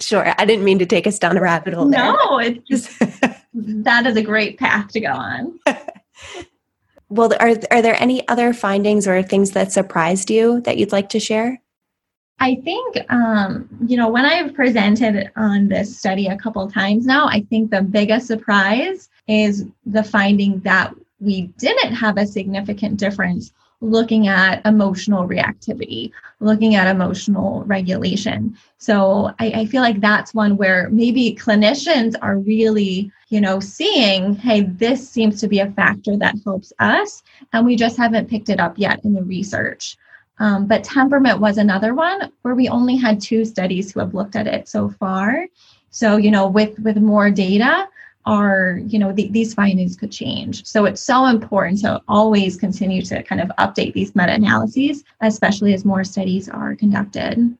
Sure 0.00 0.34
i 0.38 0.46
didn't 0.46 0.64
mean 0.64 0.78
to 0.78 0.86
take 0.86 1.06
us 1.06 1.18
down 1.18 1.36
a 1.36 1.42
rabbit 1.42 1.74
hole 1.74 1.90
there. 1.90 2.00
no 2.00 2.38
it's 2.38 2.66
just 2.66 2.98
that 3.52 4.06
is 4.06 4.16
a 4.16 4.22
great 4.22 4.58
path 4.58 4.88
to 4.88 5.00
go 5.00 5.12
on. 5.12 5.60
Well 7.10 7.34
are, 7.38 7.54
are 7.70 7.82
there 7.82 8.00
any 8.00 8.26
other 8.28 8.54
findings 8.54 9.06
or 9.06 9.22
things 9.22 9.50
that 9.50 9.70
surprised 9.70 10.30
you 10.30 10.62
that 10.62 10.78
you'd 10.78 10.92
like 10.92 11.10
to 11.10 11.20
share 11.20 11.60
I 12.40 12.56
think, 12.56 12.96
um, 13.10 13.68
you 13.86 13.96
know, 13.96 14.08
when 14.08 14.24
I've 14.24 14.54
presented 14.54 15.30
on 15.36 15.68
this 15.68 15.98
study 15.98 16.28
a 16.28 16.36
couple 16.36 16.70
times 16.70 17.04
now, 17.04 17.26
I 17.26 17.40
think 17.50 17.70
the 17.70 17.82
biggest 17.82 18.26
surprise 18.26 19.08
is 19.26 19.66
the 19.86 20.04
finding 20.04 20.60
that 20.60 20.94
we 21.20 21.48
didn't 21.58 21.94
have 21.94 22.16
a 22.16 22.26
significant 22.26 22.96
difference 22.96 23.52
looking 23.80 24.26
at 24.26 24.64
emotional 24.66 25.28
reactivity, 25.28 26.10
looking 26.40 26.74
at 26.74 26.88
emotional 26.88 27.62
regulation. 27.64 28.56
So 28.78 29.32
I, 29.38 29.50
I, 29.50 29.66
feel 29.66 29.82
like 29.82 30.00
that's 30.00 30.34
one 30.34 30.56
where 30.56 30.90
maybe 30.90 31.38
clinicians 31.40 32.16
are 32.20 32.38
really, 32.38 33.12
you 33.28 33.40
know, 33.40 33.60
seeing, 33.60 34.34
hey, 34.34 34.62
this 34.62 35.08
seems 35.08 35.40
to 35.40 35.48
be 35.48 35.60
a 35.60 35.70
factor 35.70 36.16
that 36.16 36.34
helps 36.44 36.72
us, 36.80 37.22
and 37.52 37.64
we 37.64 37.76
just 37.76 37.96
haven't 37.96 38.28
picked 38.28 38.48
it 38.48 38.58
up 38.58 38.78
yet 38.78 39.04
in 39.04 39.12
the 39.12 39.22
research. 39.22 39.96
Um, 40.40 40.66
but 40.66 40.84
temperament 40.84 41.40
was 41.40 41.58
another 41.58 41.94
one 41.94 42.32
where 42.42 42.54
we 42.54 42.68
only 42.68 42.96
had 42.96 43.20
two 43.20 43.44
studies 43.44 43.92
who 43.92 44.00
have 44.00 44.14
looked 44.14 44.36
at 44.36 44.46
it 44.46 44.68
so 44.68 44.88
far. 44.88 45.46
So, 45.90 46.16
you 46.16 46.30
know, 46.30 46.46
with 46.46 46.78
with 46.80 46.96
more 46.98 47.30
data, 47.30 47.88
our 48.26 48.80
you 48.86 48.98
know 48.98 49.12
the, 49.12 49.28
these 49.28 49.54
findings 49.54 49.96
could 49.96 50.12
change. 50.12 50.64
So 50.66 50.84
it's 50.84 51.00
so 51.00 51.26
important 51.26 51.80
to 51.80 52.00
always 52.08 52.56
continue 52.56 53.02
to 53.02 53.22
kind 53.22 53.40
of 53.40 53.48
update 53.58 53.94
these 53.94 54.14
meta-analyses, 54.14 55.02
especially 55.22 55.72
as 55.72 55.84
more 55.84 56.04
studies 56.04 56.48
are 56.48 56.76
conducted. 56.76 57.56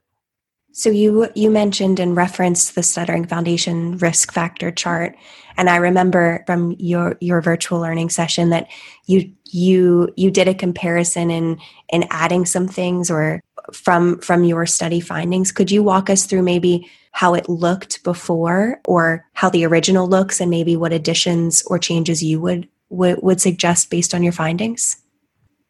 So 0.79 0.91
you 0.91 1.29
you 1.35 1.51
mentioned 1.51 1.99
and 1.99 2.17
referenced 2.17 2.77
the 2.77 2.85
Stuttering 2.85 3.27
Foundation 3.27 3.99
risk 3.99 4.33
factor 4.33 4.71
chart, 4.71 5.17
and 5.57 5.69
I 5.69 5.75
remember 5.75 6.45
from 6.47 6.77
your 6.79 7.17
your 7.21 7.41
virtual 7.41 7.81
learning 7.81 8.11
session 8.11 8.51
that 8.51 8.69
you 9.07 9.33
you 9.45 10.09
you 10.17 10.31
did 10.31 10.47
a 10.47 10.55
comparison 10.55 11.33
in 11.33 11.59
in 11.89 12.07
adding 12.11 12.47
some 12.47 12.69
things 12.69 13.11
or 13.11 13.43
from 13.73 14.21
from 14.21 14.45
your 14.45 14.67
study 14.67 15.01
findings. 15.01 15.51
Could 15.51 15.73
you 15.73 15.83
walk 15.83 16.09
us 16.09 16.27
through 16.27 16.43
maybe 16.43 16.89
how 17.11 17.35
it 17.35 17.49
looked 17.49 18.05
before, 18.05 18.81
or 18.87 19.27
how 19.33 19.51
the 19.51 19.67
original 19.67 20.07
looks, 20.07 20.41
and 20.41 20.49
maybe 20.49 20.77
what 20.77 20.93
additions 20.93 21.65
or 21.67 21.81
changes 21.81 22.23
you 22.23 22.41
would 22.41 22.69
would, 22.89 23.21
would 23.21 23.41
suggest 23.41 23.91
based 23.91 24.15
on 24.15 24.23
your 24.23 24.33
findings? 24.33 25.03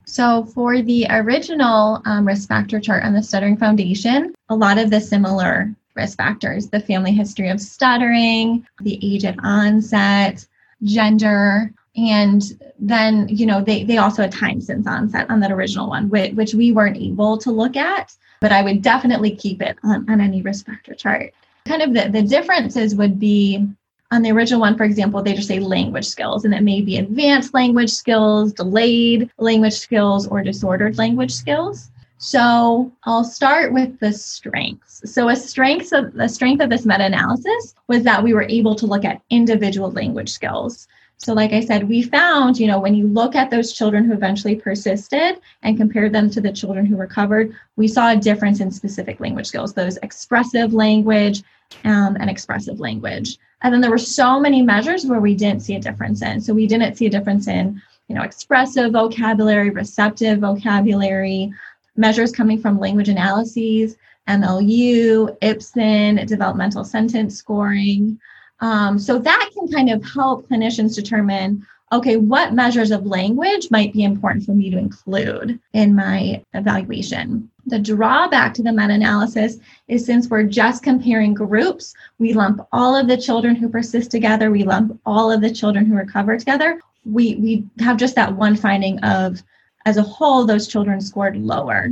So, 0.09 0.47
for 0.47 0.81
the 0.81 1.07
original 1.11 2.01
um, 2.07 2.27
risk 2.27 2.49
factor 2.49 2.81
chart 2.81 3.05
on 3.05 3.13
the 3.13 3.23
Stuttering 3.23 3.59
Foundation, 3.59 4.35
a 4.49 4.57
lot 4.57 4.79
of 4.79 4.91
the 4.91 5.03
similar 5.03 5.75
risk 5.95 6.17
factors 6.17 6.69
the 6.69 6.81
family 6.81 7.13
history 7.13 7.51
of 7.51 7.61
stuttering, 7.61 8.67
the 8.81 8.99
age 9.03 9.27
at 9.27 9.37
onset, 9.45 10.47
gender, 10.83 11.71
and 11.95 12.43
then 12.79 13.29
you 13.29 13.45
know 13.45 13.63
they, 13.63 13.85
they 13.85 13.99
also 13.99 14.23
had 14.23 14.33
time 14.33 14.63
since 14.63 14.87
onset 14.87 15.29
on 15.29 15.41
that 15.41 15.53
original 15.53 15.91
one 15.91 16.09
which, 16.09 16.33
which 16.33 16.55
we 16.55 16.73
weren't 16.73 16.97
able 16.97 17.37
to 17.37 17.51
look 17.51 17.77
at 17.77 18.15
but 18.41 18.53
i 18.53 18.63
would 18.63 18.83
definitely 18.83 19.35
keep 19.35 19.61
it 19.61 19.77
on, 19.83 20.09
on 20.09 20.21
any 20.21 20.43
risk 20.43 20.67
factor 20.67 20.95
chart. 20.95 21.35
Kind 21.65 21.83
of 21.83 21.93
the, 21.93 22.09
the 22.09 22.23
differences 22.23 22.95
would 22.95 23.19
be 23.19 23.67
on 24.11 24.23
the 24.23 24.33
original 24.33 24.61
one, 24.61 24.77
for 24.77 24.85
example, 24.85 25.23
they 25.23 25.35
just 25.35 25.49
say 25.49 25.59
language 25.59 26.07
skills, 26.07 26.45
and 26.45 26.55
it 26.55 26.63
may 26.63 26.81
be 26.81 26.97
advanced 26.99 27.53
language 27.53 27.91
skills, 27.91 28.53
delayed 28.53 29.31
language 29.39 29.75
skills, 29.75 30.27
or 30.27 30.43
disordered 30.43 30.97
language 30.97 31.33
skills. 31.33 31.91
So 32.17 32.91
I'll 33.05 33.23
start 33.23 33.73
with 33.73 34.01
the 34.01 34.13
strengths. 34.13 35.13
So 35.13 35.29
a 35.29 35.37
strength 35.37 35.93
of 35.93 36.15
the 36.15 36.29
strength 36.29 36.63
of 36.63 36.71
this 36.71 36.87
meta-analysis 36.87 37.75
was 37.87 38.03
that 38.03 38.23
we 38.23 38.35
were 38.35 38.47
able 38.49 38.75
to 38.77 38.87
look 38.87 39.05
at 39.05 39.23
individual 39.31 39.91
language 39.93 40.31
skills. 40.31 40.89
So 41.19 41.33
like 41.33 41.53
I 41.53 41.61
said, 41.61 41.89
we 41.89 42.03
found, 42.03 42.59
you 42.59 42.67
know, 42.67 42.81
when 42.81 42.95
you 42.95 43.07
look 43.07 43.35
at 43.35 43.51
those 43.51 43.73
children 43.73 44.05
who 44.05 44.13
eventually 44.13 44.57
persisted 44.57 45.41
and 45.63 45.77
compared 45.77 46.13
them 46.13 46.31
to 46.31 46.41
the 46.41 46.53
children 46.53 46.87
who 46.87 46.97
recovered, 46.97 47.55
we 47.77 47.89
saw 47.89 48.13
a 48.13 48.17
difference 48.17 48.61
in 48.61 48.71
specific 48.71 49.21
language 49.21 49.47
skills, 49.47 49.75
those 49.75 49.99
expressive 49.99 50.73
language 50.73 51.43
um, 51.85 52.17
and 52.19 52.31
expressive 52.31 52.81
language. 52.81 53.37
And 53.63 53.75
then 53.75 53.81
there 53.81 53.91
were 53.91 53.99
so 53.99 54.39
many 54.39 54.63
measures 54.63 55.07
where 55.07 55.21
we 55.21 55.35
didn't 55.35 55.63
see 55.63 55.75
a 55.75 55.81
difference 55.81 56.23
in. 56.23 56.41
So 56.41 56.55
we 56.55 56.67
didn't 56.67 56.95
see 56.97 57.07
a 57.07 57.11
difference 57.11 57.49
in, 57.49 57.83
you 58.07 58.15
know, 58.15 58.23
expressive 58.23 58.93
vocabulary, 58.93 59.71
receptive 59.71 60.39
vocabulary, 60.39 61.53
measures 61.97 62.31
coming 62.33 62.61
from 62.61 62.79
language 62.79 63.09
analyses, 63.09 63.97
MLU, 64.29 65.37
IPSyn, 65.41 66.25
developmental 66.27 66.85
sentence 66.85 67.37
scoring. 67.37 68.21
Um, 68.61 68.99
so 68.99 69.19
that 69.19 69.51
can 69.55 69.69
kind 69.69 69.91
of 69.91 70.05
help 70.05 70.49
clinicians 70.49 70.95
determine 70.95 71.67
okay, 71.93 72.17
what 72.17 72.53
measures 72.53 72.91
of 72.91 73.07
language 73.07 73.71
might 73.71 73.93
be 73.93 74.05
important 74.05 74.45
for 74.45 74.53
me 74.53 74.71
to 74.71 74.79
include 74.79 75.59
in 75.73 75.95
my 75.95 76.43
evaluation? 76.55 77.51
The 77.67 77.79
drawback 77.79 78.55
to 78.55 78.63
the 78.63 78.73
meta 78.73 78.95
analysis 78.95 79.59
is 79.89 80.05
since 80.05 80.29
we're 80.29 80.45
just 80.45 80.83
comparing 80.83 81.35
groups, 81.35 81.95
we 82.19 82.33
lump 82.33 82.67
all 82.73 82.97
of 82.97 83.09
the 83.09 83.17
children 83.17 83.57
who 83.57 83.69
persist 83.69 84.11
together, 84.11 84.51
we 84.51 84.65
lump 84.65 84.99
all 85.07 85.31
of 85.31 85.41
the 85.41 85.53
children 85.53 85.87
who 85.87 85.95
recover 85.95 86.37
together. 86.37 86.81
We, 87.05 87.37
we 87.37 87.65
have 87.81 87.97
just 87.97 88.15
that 88.17 88.35
one 88.35 88.57
finding 88.57 88.99
of, 89.01 89.43
as 89.87 89.97
a 89.97 90.03
whole, 90.03 90.45
those 90.45 90.69
children 90.69 91.01
scored 91.01 91.37
lower. 91.37 91.91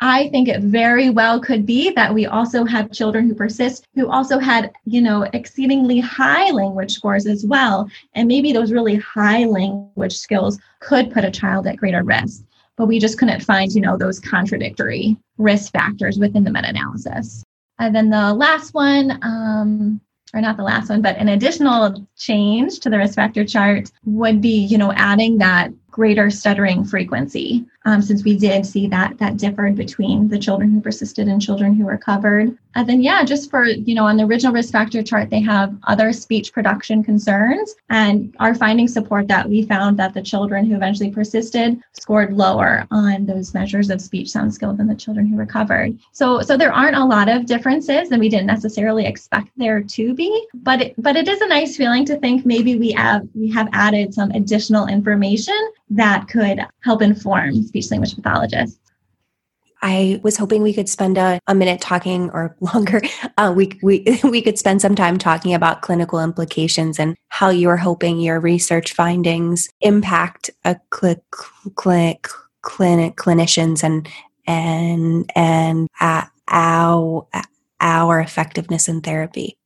I 0.00 0.28
think 0.28 0.48
it 0.48 0.60
very 0.60 1.08
well 1.08 1.40
could 1.40 1.64
be 1.64 1.90
that 1.92 2.12
we 2.12 2.26
also 2.26 2.64
have 2.64 2.92
children 2.92 3.26
who 3.26 3.34
persist 3.34 3.86
who 3.94 4.10
also 4.10 4.38
had, 4.38 4.72
you 4.84 5.00
know, 5.00 5.22
exceedingly 5.32 6.00
high 6.00 6.50
language 6.50 6.92
scores 6.92 7.26
as 7.26 7.46
well. 7.46 7.88
And 8.14 8.28
maybe 8.28 8.52
those 8.52 8.72
really 8.72 8.96
high 8.96 9.44
language 9.44 10.16
skills 10.16 10.58
could 10.80 11.10
put 11.10 11.24
a 11.24 11.30
child 11.30 11.66
at 11.66 11.78
greater 11.78 12.02
risk. 12.02 12.44
But 12.76 12.86
we 12.86 12.98
just 12.98 13.18
couldn't 13.18 13.40
find, 13.40 13.72
you 13.72 13.80
know, 13.80 13.96
those 13.96 14.20
contradictory 14.20 15.16
risk 15.38 15.72
factors 15.72 16.18
within 16.18 16.44
the 16.44 16.50
meta 16.50 16.68
analysis. 16.68 17.42
And 17.78 17.94
then 17.94 18.10
the 18.10 18.34
last 18.34 18.74
one, 18.74 19.18
um, 19.22 20.00
or 20.34 20.42
not 20.42 20.58
the 20.58 20.62
last 20.62 20.90
one, 20.90 21.00
but 21.00 21.16
an 21.16 21.28
additional 21.28 22.06
change 22.18 22.80
to 22.80 22.90
the 22.90 22.98
risk 22.98 23.14
factor 23.14 23.44
chart 23.44 23.90
would 24.04 24.42
be, 24.42 24.64
you 24.66 24.76
know, 24.76 24.92
adding 24.92 25.38
that 25.38 25.70
greater 25.96 26.30
stuttering 26.30 26.84
frequency 26.84 27.64
um, 27.86 28.02
since 28.02 28.22
we 28.22 28.36
did 28.36 28.66
see 28.66 28.86
that 28.88 29.16
that 29.18 29.38
differed 29.38 29.74
between 29.76 30.28
the 30.28 30.38
children 30.38 30.70
who 30.70 30.80
persisted 30.80 31.26
and 31.26 31.40
children 31.40 31.74
who 31.74 31.86
recovered. 31.86 32.56
And 32.74 32.86
then, 32.86 33.00
yeah, 33.00 33.24
just 33.24 33.48
for, 33.48 33.64
you 33.64 33.94
know, 33.94 34.04
on 34.04 34.18
the 34.18 34.24
original 34.24 34.52
risk 34.52 34.72
factor 34.72 35.02
chart, 35.02 35.30
they 35.30 35.40
have 35.40 35.74
other 35.84 36.12
speech 36.12 36.52
production 36.52 37.02
concerns. 37.02 37.74
And 37.88 38.36
our 38.38 38.54
findings 38.54 38.92
support 38.92 39.28
that. 39.28 39.48
We 39.48 39.62
found 39.62 39.98
that 39.98 40.12
the 40.12 40.20
children 40.20 40.66
who 40.66 40.74
eventually 40.74 41.10
persisted 41.10 41.80
scored 41.92 42.34
lower 42.34 42.86
on 42.90 43.24
those 43.24 43.54
measures 43.54 43.88
of 43.88 44.02
speech 44.02 44.28
sound 44.28 44.52
skill 44.52 44.74
than 44.74 44.88
the 44.88 44.94
children 44.94 45.26
who 45.26 45.38
recovered. 45.38 45.98
So, 46.12 46.42
so 46.42 46.58
there 46.58 46.72
aren't 46.72 46.96
a 46.96 47.04
lot 47.04 47.30
of 47.30 47.46
differences, 47.46 48.10
and 48.10 48.20
we 48.20 48.28
didn't 48.28 48.46
necessarily 48.46 49.06
expect 49.06 49.48
there 49.56 49.80
to 49.80 50.12
be. 50.12 50.46
But 50.52 50.82
it, 50.82 50.94
but 50.98 51.16
it 51.16 51.28
is 51.28 51.40
a 51.40 51.48
nice 51.48 51.76
feeling 51.76 52.04
to 52.06 52.18
think 52.18 52.44
maybe 52.44 52.76
we 52.76 52.90
have 52.92 53.26
we 53.34 53.48
have 53.52 53.70
added 53.72 54.12
some 54.12 54.32
additional 54.32 54.88
information 54.88 55.56
that 55.90 56.28
could 56.28 56.60
help 56.82 57.02
inform 57.02 57.62
speech 57.62 57.90
language 57.90 58.16
pathologists. 58.16 58.78
I 59.82 60.20
was 60.22 60.36
hoping 60.36 60.62
we 60.62 60.72
could 60.72 60.88
spend 60.88 61.18
a, 61.18 61.38
a 61.46 61.54
minute 61.54 61.80
talking 61.80 62.30
or 62.30 62.56
longer. 62.60 63.00
Uh, 63.36 63.52
we, 63.54 63.78
we, 63.82 64.18
we 64.24 64.42
could 64.42 64.58
spend 64.58 64.80
some 64.80 64.94
time 64.94 65.18
talking 65.18 65.54
about 65.54 65.82
clinical 65.82 66.20
implications 66.20 66.98
and 66.98 67.16
how 67.28 67.50
you're 67.50 67.76
hoping 67.76 68.18
your 68.18 68.40
research 68.40 68.92
findings 68.92 69.68
impact 69.80 70.50
a 70.64 70.76
cl- 70.92 71.22
clinic, 71.74 72.28
clinic 72.62 73.16
clinicians 73.16 73.84
and, 73.84 74.08
and, 74.46 75.30
and 75.34 75.88
uh, 76.00 76.24
our, 76.48 77.28
our 77.80 78.20
effectiveness 78.20 78.88
in 78.88 79.02
therapy 79.02 79.56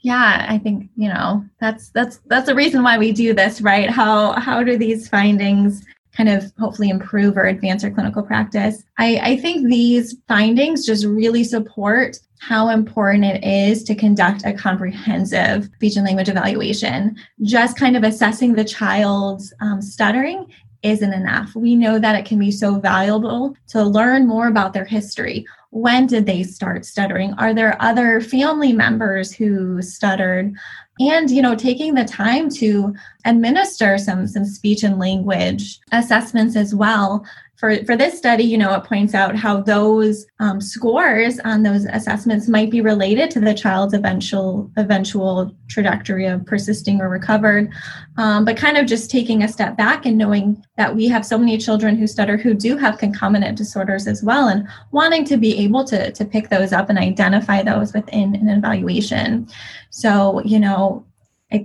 yeah 0.00 0.46
i 0.48 0.58
think 0.58 0.88
you 0.96 1.08
know 1.08 1.44
that's 1.60 1.90
that's 1.90 2.18
that's 2.26 2.46
the 2.46 2.54
reason 2.54 2.82
why 2.82 2.98
we 2.98 3.12
do 3.12 3.34
this 3.34 3.60
right 3.60 3.90
how 3.90 4.32
how 4.32 4.62
do 4.62 4.76
these 4.76 5.08
findings 5.08 5.84
kind 6.16 6.28
of 6.28 6.52
hopefully 6.58 6.88
improve 6.88 7.36
or 7.36 7.44
advance 7.44 7.84
our 7.84 7.90
clinical 7.90 8.22
practice. 8.22 8.82
I, 8.98 9.20
I 9.22 9.36
think 9.36 9.68
these 9.68 10.16
findings 10.28 10.84
just 10.84 11.06
really 11.06 11.44
support 11.44 12.18
how 12.40 12.68
important 12.68 13.24
it 13.24 13.44
is 13.44 13.84
to 13.84 13.94
conduct 13.94 14.44
a 14.44 14.52
comprehensive 14.52 15.64
speech 15.76 15.96
and 15.96 16.06
language 16.06 16.28
evaluation. 16.28 17.16
Just 17.42 17.78
kind 17.78 17.96
of 17.96 18.02
assessing 18.02 18.54
the 18.54 18.64
child's 18.64 19.52
um, 19.60 19.80
stuttering 19.80 20.46
isn't 20.82 21.12
enough. 21.12 21.54
We 21.54 21.76
know 21.76 21.98
that 21.98 22.16
it 22.16 22.24
can 22.24 22.38
be 22.38 22.50
so 22.50 22.80
valuable 22.80 23.54
to 23.68 23.82
learn 23.82 24.26
more 24.26 24.48
about 24.48 24.72
their 24.72 24.86
history. 24.86 25.46
When 25.70 26.06
did 26.06 26.26
they 26.26 26.42
start 26.42 26.84
stuttering? 26.84 27.32
Are 27.34 27.54
there 27.54 27.80
other 27.80 28.20
family 28.20 28.72
members 28.72 29.32
who 29.32 29.80
stuttered? 29.82 30.52
And 30.98 31.30
you 31.30 31.40
know, 31.40 31.54
taking 31.54 31.94
the 31.94 32.04
time 32.04 32.50
to 32.56 32.94
administer 33.24 33.96
some 33.96 34.26
some 34.26 34.44
speech 34.44 34.82
and 34.82 34.98
language 34.98 35.78
assessments 35.92 36.56
as 36.56 36.74
well 36.74 37.24
for, 37.60 37.76
for 37.84 37.94
this 37.94 38.16
study, 38.16 38.42
you 38.42 38.56
know, 38.56 38.74
it 38.74 38.84
points 38.84 39.12
out 39.12 39.36
how 39.36 39.60
those 39.60 40.24
um, 40.38 40.62
scores 40.62 41.38
on 41.40 41.62
those 41.62 41.84
assessments 41.84 42.48
might 42.48 42.70
be 42.70 42.80
related 42.80 43.30
to 43.32 43.40
the 43.40 43.52
child's 43.52 43.92
eventual 43.92 44.72
eventual 44.78 45.54
trajectory 45.68 46.24
of 46.24 46.46
persisting 46.46 47.02
or 47.02 47.10
recovered. 47.10 47.70
Um, 48.16 48.46
but 48.46 48.56
kind 48.56 48.78
of 48.78 48.86
just 48.86 49.10
taking 49.10 49.42
a 49.42 49.48
step 49.48 49.76
back 49.76 50.06
and 50.06 50.16
knowing 50.16 50.64
that 50.78 50.96
we 50.96 51.06
have 51.08 51.26
so 51.26 51.36
many 51.36 51.58
children 51.58 51.98
who 51.98 52.06
stutter 52.06 52.38
who 52.38 52.54
do 52.54 52.78
have 52.78 52.96
concomitant 52.96 53.58
disorders 53.58 54.06
as 54.06 54.22
well, 54.22 54.48
and 54.48 54.66
wanting 54.90 55.26
to 55.26 55.36
be 55.36 55.58
able 55.58 55.84
to 55.84 56.10
to 56.12 56.24
pick 56.24 56.48
those 56.48 56.72
up 56.72 56.88
and 56.88 56.98
identify 56.98 57.62
those 57.62 57.92
within 57.92 58.36
an 58.36 58.48
evaluation. 58.48 59.46
So, 59.90 60.40
you 60.46 60.60
know, 60.60 61.04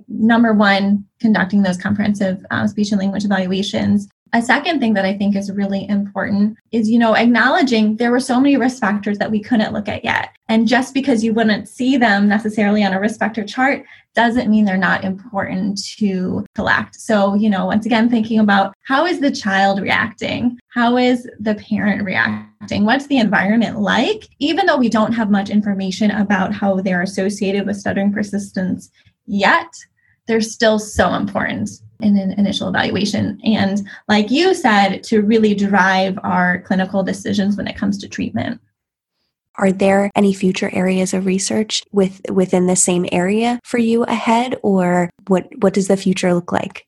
number 0.10 0.52
one, 0.52 1.06
conducting 1.22 1.64
those 1.64 1.78
comprehensive 1.78 2.46
uh, 2.52 2.68
speech 2.68 2.92
and 2.92 3.00
language 3.00 3.24
evaluations 3.24 4.10
a 4.36 4.42
second 4.42 4.82
thing 4.82 4.94
that 4.96 5.06
I 5.06 5.18
think 5.18 5.34
is 5.34 5.50
really 5.50 5.88
important 5.88 6.58
is, 6.74 6.90
you 6.90 7.00
know, 7.00 7.16
acknowledging 7.16 7.96
there 7.96 8.12
were 8.12 8.20
so 8.20 8.38
many 8.38 8.58
risk 8.58 8.82
factors 8.82 9.18
that 9.18 9.32
we 9.32 9.40
couldn't 9.40 9.72
look 9.72 9.88
at 9.88 10.04
yet. 10.04 10.36
And 10.50 10.68
just 10.68 10.94
because 10.94 11.24
you 11.24 11.34
wouldn't 11.34 11.70
see 11.70 11.96
them 11.96 12.28
necessarily 12.28 12.84
on 12.84 12.92
a 12.92 13.00
risk 13.00 13.18
factor 13.18 13.46
chart 13.46 13.86
doesn't 14.14 14.50
mean 14.50 14.66
they're 14.66 14.78
not 14.78 15.06
important 15.06 15.82
to 15.98 16.46
collect. 16.54 16.96
So, 16.96 17.34
you 17.36 17.50
know, 17.50 17.66
once 17.66 17.86
again, 17.86 18.10
thinking 18.10 18.40
about 18.40 18.74
how 18.82 19.06
is 19.06 19.22
the 19.22 19.32
child 19.32 19.80
reacting? 19.80 20.60
How 20.68 20.98
is 20.98 21.30
the 21.40 21.56
parent 21.56 22.04
reacting? 22.04 22.84
What's 22.84 23.08
the 23.08 23.20
environment 23.20 23.80
like? 23.80 24.28
Even 24.40 24.66
though 24.66 24.78
we 24.78 24.90
don't 24.90 25.14
have 25.14 25.32
much 25.32 25.50
information 25.50 26.12
about 26.12 26.54
how 26.54 26.82
they're 26.82 27.04
associated 27.04 27.66
with 27.66 27.78
stuttering 27.78 28.12
persistence 28.12 28.92
yet, 29.28 29.74
they're 30.28 30.42
still 30.42 30.80
so 30.80 31.14
important 31.14 31.70
in 32.02 32.18
an 32.18 32.32
initial 32.34 32.68
evaluation. 32.68 33.40
And 33.44 33.88
like 34.08 34.30
you 34.30 34.54
said, 34.54 35.04
to 35.06 35.22
really 35.22 35.56
drive 35.56 36.20
our 36.24 36.62
clinical 36.62 37.04
decisions 37.04 37.58
when 37.58 37.68
it 37.68 37.78
comes 37.78 37.98
to 38.00 38.10
treatment. 38.10 38.60
Are 39.58 39.72
there 39.72 40.12
any 40.16 40.34
future 40.34 40.70
areas 40.74 41.14
of 41.14 41.26
research 41.26 41.84
with 41.94 42.20
within 42.30 42.68
the 42.68 42.76
same 42.76 43.06
area 43.12 43.60
for 43.64 43.78
you 43.78 44.04
ahead, 44.04 44.58
or 44.64 45.10
what 45.28 45.48
what 45.60 45.74
does 45.74 45.88
the 45.88 45.96
future 45.96 46.34
look 46.34 46.52
like? 46.52 46.86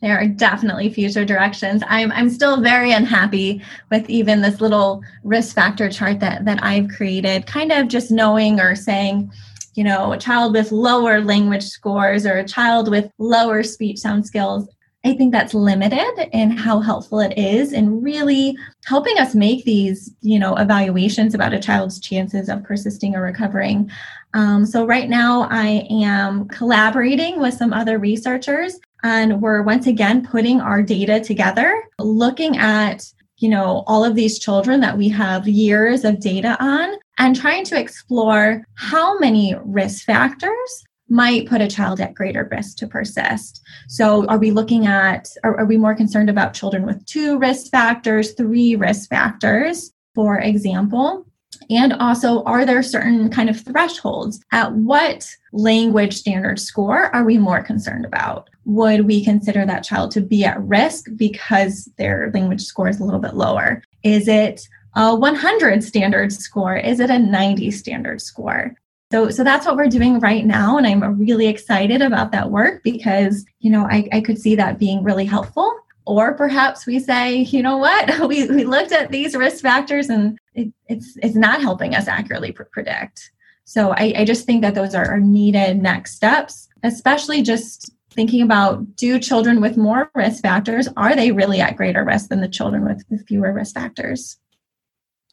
There 0.00 0.16
are 0.16 0.26
definitely 0.26 0.90
future 0.90 1.26
directions. 1.26 1.82
I'm 1.86 2.10
I'm 2.12 2.30
still 2.30 2.62
very 2.62 2.92
unhappy 2.92 3.62
with 3.90 4.08
even 4.08 4.40
this 4.40 4.60
little 4.60 5.02
risk 5.22 5.54
factor 5.54 5.90
chart 5.90 6.20
that 6.20 6.46
that 6.46 6.62
I've 6.62 6.88
created, 6.88 7.46
kind 7.46 7.72
of 7.72 7.88
just 7.88 8.10
knowing 8.10 8.58
or 8.58 8.74
saying, 8.74 9.30
you 9.78 9.84
know, 9.84 10.12
a 10.12 10.18
child 10.18 10.54
with 10.54 10.72
lower 10.72 11.20
language 11.20 11.62
scores 11.62 12.26
or 12.26 12.38
a 12.38 12.48
child 12.48 12.90
with 12.90 13.08
lower 13.18 13.62
speech 13.62 13.98
sound 13.98 14.26
skills. 14.26 14.68
I 15.04 15.14
think 15.14 15.30
that's 15.30 15.54
limited 15.54 16.28
in 16.32 16.50
how 16.50 16.80
helpful 16.80 17.20
it 17.20 17.38
is 17.38 17.72
in 17.72 18.02
really 18.02 18.58
helping 18.86 19.16
us 19.18 19.36
make 19.36 19.64
these, 19.64 20.12
you 20.20 20.40
know, 20.40 20.56
evaluations 20.56 21.32
about 21.32 21.54
a 21.54 21.60
child's 21.60 22.00
chances 22.00 22.48
of 22.48 22.64
persisting 22.64 23.14
or 23.14 23.22
recovering. 23.22 23.88
Um, 24.34 24.66
so 24.66 24.84
right 24.84 25.08
now 25.08 25.46
I 25.48 25.86
am 25.88 26.48
collaborating 26.48 27.38
with 27.38 27.54
some 27.54 27.72
other 27.72 28.00
researchers 28.00 28.80
and 29.04 29.40
we're 29.40 29.62
once 29.62 29.86
again 29.86 30.26
putting 30.26 30.60
our 30.60 30.82
data 30.82 31.20
together, 31.20 31.84
looking 32.00 32.56
at 32.56 33.04
you 33.36 33.48
know 33.48 33.84
all 33.86 34.04
of 34.04 34.16
these 34.16 34.40
children 34.40 34.80
that 34.80 34.98
we 34.98 35.08
have 35.08 35.46
years 35.46 36.04
of 36.04 36.18
data 36.18 36.56
on 36.58 36.96
and 37.18 37.36
trying 37.36 37.64
to 37.64 37.78
explore 37.78 38.64
how 38.74 39.18
many 39.18 39.54
risk 39.64 40.04
factors 40.04 40.84
might 41.08 41.48
put 41.48 41.60
a 41.60 41.68
child 41.68 42.00
at 42.00 42.14
greater 42.14 42.48
risk 42.50 42.76
to 42.78 42.86
persist. 42.86 43.62
So, 43.88 44.26
are 44.26 44.38
we 44.38 44.50
looking 44.50 44.86
at, 44.86 45.28
are, 45.42 45.58
are, 45.58 45.64
we 45.64 45.76
more 45.76 45.94
concerned 45.94 46.28
about 46.28 46.54
children 46.54 46.84
with 46.84 47.04
two 47.06 47.38
risk 47.38 47.70
factors, 47.70 48.32
three 48.34 48.76
risk 48.76 49.08
factors, 49.08 49.92
for 50.14 50.38
example? 50.38 51.26
And 51.70 51.94
also, 51.94 52.42
are 52.44 52.64
there 52.64 52.82
certain 52.82 53.30
kind 53.30 53.48
of 53.48 53.60
thresholds? 53.60 54.40
At 54.52 54.72
what 54.74 55.28
language 55.52 56.14
standard 56.14 56.60
score 56.60 57.14
are 57.14 57.24
we 57.24 57.38
more 57.38 57.62
concerned 57.62 58.04
about? 58.04 58.50
Would 58.66 59.06
we 59.06 59.24
consider 59.24 59.64
that 59.64 59.84
child 59.84 60.10
to 60.12 60.20
be 60.20 60.44
at 60.44 60.62
risk 60.62 61.06
because 61.16 61.90
their 61.96 62.30
language 62.34 62.62
score 62.62 62.88
is 62.88 63.00
a 63.00 63.04
little 63.04 63.20
bit 63.20 63.34
lower? 63.34 63.82
Is 64.02 64.28
it 64.28 64.68
a 64.94 65.14
100 65.14 65.84
standard 65.84 66.32
score? 66.32 66.76
Is 66.76 67.00
it 67.00 67.10
a 67.10 67.18
90 67.18 67.70
standard 67.70 68.20
score? 68.20 68.74
So, 69.10 69.30
so 69.30 69.42
that's 69.42 69.66
what 69.66 69.76
we're 69.76 69.88
doing 69.88 70.20
right 70.20 70.44
now. 70.44 70.76
And 70.76 70.86
I'm 70.86 71.18
really 71.18 71.46
excited 71.46 72.02
about 72.02 72.30
that 72.32 72.50
work 72.50 72.82
because, 72.82 73.44
you 73.60 73.70
know, 73.70 73.86
I, 73.90 74.06
I 74.12 74.20
could 74.20 74.38
see 74.38 74.54
that 74.56 74.78
being 74.78 75.02
really 75.02 75.24
helpful. 75.24 75.74
Or 76.04 76.34
perhaps 76.34 76.86
we 76.86 76.98
say, 76.98 77.38
you 77.38 77.62
know 77.62 77.78
what, 77.78 78.28
we, 78.28 78.46
we 78.48 78.64
looked 78.64 78.92
at 78.92 79.10
these 79.10 79.34
risk 79.34 79.62
factors 79.62 80.08
and 80.08 80.38
it, 80.54 80.72
it's, 80.88 81.16
it's 81.22 81.36
not 81.36 81.60
helping 81.60 81.94
us 81.94 82.08
accurately 82.08 82.52
pr- 82.52 82.64
predict. 82.64 83.30
So 83.64 83.90
I, 83.92 84.14
I 84.16 84.24
just 84.24 84.46
think 84.46 84.62
that 84.62 84.74
those 84.74 84.94
are, 84.94 85.06
are 85.06 85.20
needed 85.20 85.82
next 85.82 86.14
steps, 86.14 86.68
especially 86.82 87.42
just 87.42 87.90
thinking 88.10 88.42
about 88.42 88.96
do 88.96 89.18
children 89.18 89.60
with 89.60 89.76
more 89.76 90.10
risk 90.14 90.42
factors, 90.42 90.88
are 90.96 91.14
they 91.14 91.30
really 91.30 91.60
at 91.60 91.76
greater 91.76 92.04
risk 92.04 92.30
than 92.30 92.40
the 92.40 92.48
children 92.48 92.84
with, 92.84 93.04
with 93.10 93.26
fewer 93.26 93.52
risk 93.52 93.74
factors? 93.74 94.38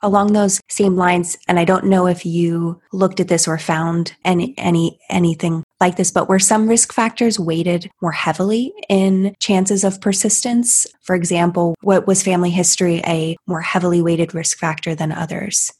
Along 0.02 0.34
those 0.34 0.60
same 0.70 0.96
lines 0.96 1.38
and 1.48 1.60
i 1.60 1.66
don't 1.66 1.86
know 1.86 2.08
if 2.08 2.26
you 2.26 2.80
looked 2.92 3.20
at 3.20 3.28
this 3.28 3.48
or 3.48 3.58
found 3.58 4.14
any 4.24 4.54
any 4.58 5.00
anything 5.10 5.64
like 5.80 5.98
this 5.98 6.12
but 6.12 6.30
were 6.30 6.40
some 6.40 6.68
risk 6.68 6.94
factors 6.94 7.40
weighted 7.40 7.90
more 8.02 8.12
heavily 8.12 8.74
in 8.90 9.36
chances 9.40 9.84
of 9.84 10.02
persistence? 10.02 10.88
For 11.02 11.16
example 11.16 11.76
what 11.82 12.08
was 12.08 12.24
family 12.24 12.50
history 12.50 13.02
a 13.06 13.36
more 13.48 13.62
heavily 13.62 14.02
weighted 14.02 14.34
risk 14.34 14.58
factor 14.58 14.96
than 14.96 15.12
others? 15.12 15.72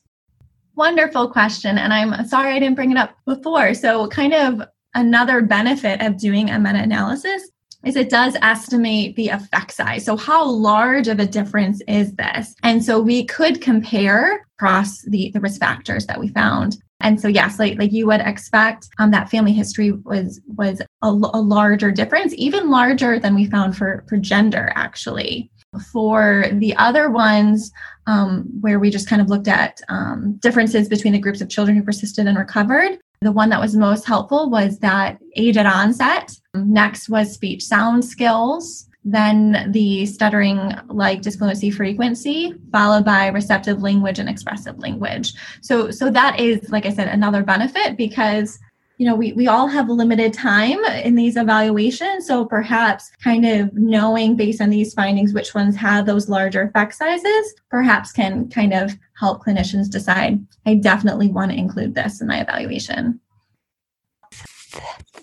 Wonderful 0.76 1.32
question 1.32 1.78
and 1.78 1.94
i'm 1.94 2.28
sorry 2.28 2.54
i 2.54 2.60
didn't 2.60 2.76
bring 2.76 2.92
it 2.92 2.98
up 2.98 3.16
before. 3.26 3.74
So 3.74 4.08
kind 4.08 4.34
of 4.34 4.62
another 4.94 5.42
benefit 5.42 6.02
of 6.02 6.18
doing 6.18 6.50
a 6.50 6.60
meta-analysis 6.60 7.50
is 7.86 7.96
it 7.96 8.10
does 8.10 8.36
estimate 8.42 9.16
the 9.16 9.30
effect 9.30 9.72
size. 9.72 10.04
So 10.04 10.18
how 10.18 10.44
large 10.46 11.08
of 11.08 11.20
a 11.20 11.26
difference 11.26 11.82
is 11.88 12.14
this? 12.16 12.56
And 12.64 12.84
so 12.84 13.00
we 13.00 13.26
could 13.26 13.62
compare 13.62 14.46
across 14.58 15.04
the, 15.04 15.32
the 15.34 15.40
risk 15.40 15.60
factors 15.60 16.08
that 16.08 16.20
we 16.20 16.30
found. 16.30 16.78
And 17.02 17.20
so 17.22 17.28
yes, 17.28 17.60
like 17.60 17.78
like 17.78 17.92
you 17.92 18.08
would 18.08 18.22
expect, 18.22 18.88
um, 19.00 19.12
that 19.12 19.30
family 19.30 19.54
history 19.54 19.92
was 19.92 20.42
was 20.48 20.82
a, 20.82 21.08
a 21.08 21.42
larger 21.42 21.92
difference, 21.92 22.34
even 22.38 22.70
larger 22.70 23.20
than 23.20 23.36
we 23.36 23.46
found 23.50 23.78
for 23.78 24.04
for 24.10 24.18
gender 24.18 24.72
actually. 24.76 25.52
For 25.92 26.46
the 26.54 26.74
other 26.78 27.12
ones, 27.12 27.70
um, 28.08 28.46
where 28.62 28.80
we 28.80 28.90
just 28.90 29.10
kind 29.10 29.22
of 29.22 29.28
looked 29.28 29.50
at 29.50 29.82
um, 29.90 30.38
differences 30.42 30.88
between 30.88 31.12
the 31.12 31.20
groups 31.20 31.42
of 31.42 31.50
children 31.50 31.76
who 31.76 31.84
persisted 31.84 32.28
and 32.28 32.38
recovered, 32.38 32.98
the 33.22 33.32
one 33.32 33.50
that 33.50 33.60
was 33.60 33.76
most 33.76 34.06
helpful 34.06 34.50
was 34.50 34.80
that 34.80 35.20
age 35.36 35.58
at 35.58 35.66
onset. 35.66 36.32
Next 36.56 37.10
was 37.10 37.34
speech 37.34 37.64
sound 37.64 38.06
skills, 38.06 38.88
then 39.04 39.72
the 39.72 40.06
stuttering 40.08 40.74
like 40.88 41.22
disfluency 41.22 41.72
frequency, 41.72 42.54
followed 42.72 43.06
by 43.06 43.28
receptive 43.28 43.82
language 43.82 44.20
and 44.20 44.28
expressive 44.28 44.80
language. 44.80 45.34
So, 45.62 45.92
so 45.92 46.10
that 46.12 46.40
is, 46.40 46.70
like 46.72 46.86
I 46.86 46.90
said, 46.90 47.08
another 47.08 47.44
benefit 47.44 47.98
because 47.98 48.58
you 48.98 49.06
know 49.06 49.16
we, 49.16 49.34
we 49.34 49.48
all 49.48 49.68
have 49.68 49.90
limited 49.90 50.34
time 50.34 50.84
in 50.86 51.16
these 51.16 51.36
evaluations 51.36 52.26
so 52.26 52.46
perhaps 52.46 53.12
kind 53.22 53.46
of 53.46 53.74
knowing 53.74 54.36
based 54.36 54.62
on 54.62 54.70
these 54.70 54.94
findings 54.94 55.34
which 55.34 55.54
ones 55.54 55.76
have 55.76 56.06
those 56.06 56.30
larger 56.30 56.62
effect 56.62 56.96
sizes 56.96 57.54
perhaps 57.70 58.14
can 58.14 58.48
kind 58.50 58.74
of 58.74 58.94
help 59.20 59.44
clinicians 59.44 59.90
decide 59.90 60.40
i 60.66 60.76
definitely 60.76 61.28
want 61.28 61.52
to 61.52 61.58
include 61.58 61.94
this 61.94 62.22
in 62.22 62.28
my 62.28 62.40
evaluation 62.40 63.20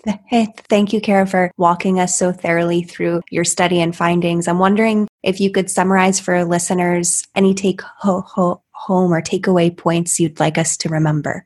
Thank 0.69 0.93
you, 0.93 0.99
Kara, 0.99 1.25
for 1.25 1.51
walking 1.57 1.99
us 1.99 2.17
so 2.17 2.31
thoroughly 2.31 2.83
through 2.83 3.21
your 3.29 3.43
study 3.45 3.79
and 3.79 3.95
findings. 3.95 4.47
I'm 4.47 4.59
wondering 4.59 5.07
if 5.23 5.39
you 5.39 5.51
could 5.51 5.69
summarize 5.69 6.19
for 6.19 6.43
listeners 6.43 7.25
any 7.35 7.53
take 7.53 7.81
home 7.81 9.13
or 9.13 9.21
takeaway 9.21 9.75
points 9.75 10.19
you'd 10.19 10.39
like 10.39 10.57
us 10.57 10.75
to 10.77 10.89
remember. 10.89 11.45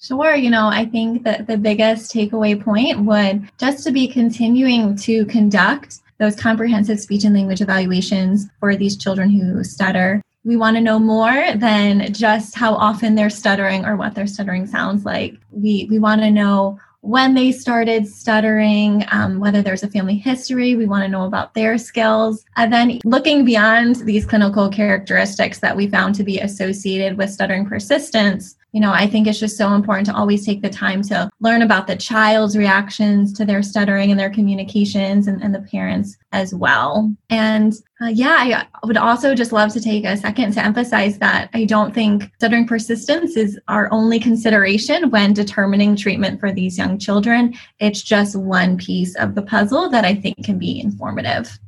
Sure. 0.00 0.34
You 0.34 0.50
know, 0.50 0.68
I 0.68 0.84
think 0.86 1.24
that 1.24 1.48
the 1.48 1.56
biggest 1.56 2.14
takeaway 2.14 2.62
point 2.62 3.00
would 3.00 3.50
just 3.58 3.84
to 3.84 3.90
be 3.90 4.06
continuing 4.06 4.96
to 4.96 5.26
conduct 5.26 6.00
those 6.18 6.36
comprehensive 6.36 7.00
speech 7.00 7.24
and 7.24 7.34
language 7.34 7.60
evaluations 7.60 8.48
for 8.60 8.76
these 8.76 8.96
children 8.96 9.30
who 9.30 9.62
stutter. 9.64 10.22
We 10.44 10.56
want 10.56 10.76
to 10.76 10.80
know 10.80 10.98
more 10.98 11.52
than 11.56 12.12
just 12.12 12.54
how 12.54 12.74
often 12.74 13.16
they're 13.16 13.28
stuttering 13.28 13.84
or 13.84 13.96
what 13.96 14.14
their 14.14 14.26
stuttering 14.26 14.66
sounds 14.66 15.04
like. 15.04 15.34
We, 15.50 15.88
we 15.90 15.98
want 15.98 16.22
to 16.22 16.30
know 16.30 16.78
when 17.08 17.32
they 17.32 17.50
started 17.50 18.06
stuttering, 18.06 19.02
um, 19.10 19.40
whether 19.40 19.62
there's 19.62 19.82
a 19.82 19.88
family 19.88 20.14
history, 20.14 20.76
we 20.76 20.84
want 20.84 21.02
to 21.02 21.08
know 21.08 21.24
about 21.24 21.54
their 21.54 21.78
skills. 21.78 22.44
And 22.56 22.70
then 22.70 23.00
looking 23.02 23.46
beyond 23.46 23.96
these 23.96 24.26
clinical 24.26 24.68
characteristics 24.68 25.60
that 25.60 25.74
we 25.74 25.88
found 25.88 26.16
to 26.16 26.22
be 26.22 26.38
associated 26.38 27.16
with 27.16 27.30
stuttering 27.30 27.64
persistence, 27.64 28.56
you 28.72 28.80
know, 28.80 28.92
I 28.92 29.06
think 29.06 29.26
it's 29.26 29.40
just 29.40 29.56
so 29.56 29.72
important 29.72 30.06
to 30.08 30.14
always 30.14 30.44
take 30.44 30.60
the 30.60 30.68
time 30.68 31.02
to 31.04 31.30
learn 31.40 31.62
about 31.62 31.86
the 31.86 31.96
child's 31.96 32.56
reactions 32.56 33.32
to 33.34 33.44
their 33.44 33.62
stuttering 33.62 34.10
and 34.10 34.20
their 34.20 34.30
communications 34.30 35.26
and, 35.26 35.42
and 35.42 35.54
the 35.54 35.62
parents 35.62 36.18
as 36.32 36.54
well. 36.54 37.10
And 37.30 37.72
uh, 38.02 38.06
yeah, 38.06 38.66
I 38.74 38.86
would 38.86 38.98
also 38.98 39.34
just 39.34 39.52
love 39.52 39.72
to 39.72 39.80
take 39.80 40.04
a 40.04 40.16
second 40.16 40.52
to 40.52 40.64
emphasize 40.64 41.18
that 41.18 41.48
I 41.54 41.64
don't 41.64 41.94
think 41.94 42.30
stuttering 42.34 42.66
persistence 42.66 43.36
is 43.36 43.58
our 43.68 43.90
only 43.90 44.20
consideration 44.20 45.10
when 45.10 45.32
determining 45.32 45.96
treatment 45.96 46.38
for 46.38 46.52
these 46.52 46.76
young 46.76 46.98
children. 46.98 47.54
It's 47.80 48.02
just 48.02 48.36
one 48.36 48.76
piece 48.76 49.16
of 49.16 49.34
the 49.34 49.42
puzzle 49.42 49.88
that 49.90 50.04
I 50.04 50.14
think 50.14 50.44
can 50.44 50.58
be 50.58 50.78
informative. 50.78 51.58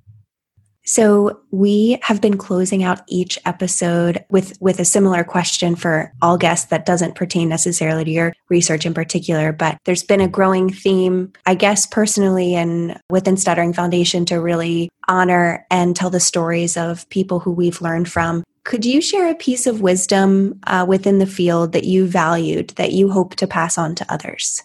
So 0.90 1.40
we 1.52 2.00
have 2.02 2.20
been 2.20 2.36
closing 2.36 2.82
out 2.82 3.02
each 3.06 3.38
episode 3.44 4.24
with 4.28 4.60
with 4.60 4.80
a 4.80 4.84
similar 4.84 5.22
question 5.22 5.76
for 5.76 6.12
all 6.20 6.36
guests 6.36 6.66
that 6.70 6.84
doesn't 6.84 7.14
pertain 7.14 7.48
necessarily 7.48 8.02
to 8.02 8.10
your 8.10 8.32
research 8.48 8.84
in 8.84 8.92
particular, 8.92 9.52
but 9.52 9.78
there's 9.84 10.02
been 10.02 10.20
a 10.20 10.26
growing 10.26 10.68
theme, 10.68 11.32
I 11.46 11.54
guess 11.54 11.86
personally 11.86 12.56
and 12.56 13.00
within 13.08 13.36
Stuttering 13.36 13.72
Foundation 13.72 14.24
to 14.26 14.40
really 14.40 14.90
honor 15.06 15.64
and 15.70 15.94
tell 15.94 16.10
the 16.10 16.18
stories 16.18 16.76
of 16.76 17.08
people 17.08 17.38
who 17.38 17.52
we've 17.52 17.80
learned 17.80 18.10
from. 18.10 18.42
Could 18.64 18.84
you 18.84 19.00
share 19.00 19.30
a 19.30 19.36
piece 19.36 19.68
of 19.68 19.80
wisdom 19.80 20.58
uh, 20.66 20.84
within 20.88 21.20
the 21.20 21.24
field 21.24 21.70
that 21.70 21.84
you 21.84 22.04
valued 22.04 22.70
that 22.70 22.90
you 22.90 23.10
hope 23.10 23.36
to 23.36 23.46
pass 23.46 23.78
on 23.78 23.94
to 23.94 24.12
others? 24.12 24.64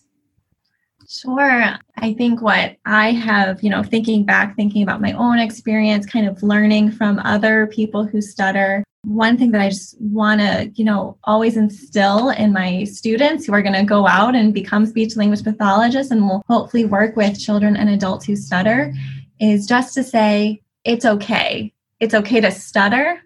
Sure. 1.07 1.77
I 1.97 2.13
think 2.13 2.41
what 2.41 2.77
I 2.85 3.11
have, 3.11 3.63
you 3.63 3.69
know, 3.69 3.83
thinking 3.83 4.25
back, 4.25 4.55
thinking 4.55 4.83
about 4.83 5.01
my 5.01 5.13
own 5.13 5.39
experience, 5.39 6.05
kind 6.05 6.27
of 6.27 6.41
learning 6.41 6.91
from 6.91 7.19
other 7.19 7.67
people 7.67 8.05
who 8.05 8.21
stutter. 8.21 8.83
One 9.03 9.37
thing 9.37 9.51
that 9.51 9.61
I 9.61 9.69
just 9.69 10.01
want 10.01 10.41
to, 10.41 10.71
you 10.73 10.83
know, 10.83 11.17
always 11.25 11.57
instill 11.57 12.31
in 12.31 12.51
my 12.51 12.85
students 12.85 13.45
who 13.45 13.53
are 13.53 13.61
going 13.61 13.75
to 13.75 13.83
go 13.83 14.07
out 14.07 14.35
and 14.35 14.53
become 14.53 14.85
speech 14.85 15.15
language 15.15 15.43
pathologists 15.43 16.11
and 16.11 16.27
will 16.27 16.43
hopefully 16.47 16.85
work 16.85 17.15
with 17.15 17.39
children 17.39 17.77
and 17.77 17.89
adults 17.89 18.25
who 18.25 18.35
stutter 18.35 18.91
is 19.39 19.67
just 19.67 19.93
to 19.93 20.03
say, 20.03 20.61
it's 20.83 21.05
okay. 21.05 21.71
It's 21.99 22.15
okay 22.15 22.41
to 22.41 22.51
stutter. 22.51 23.21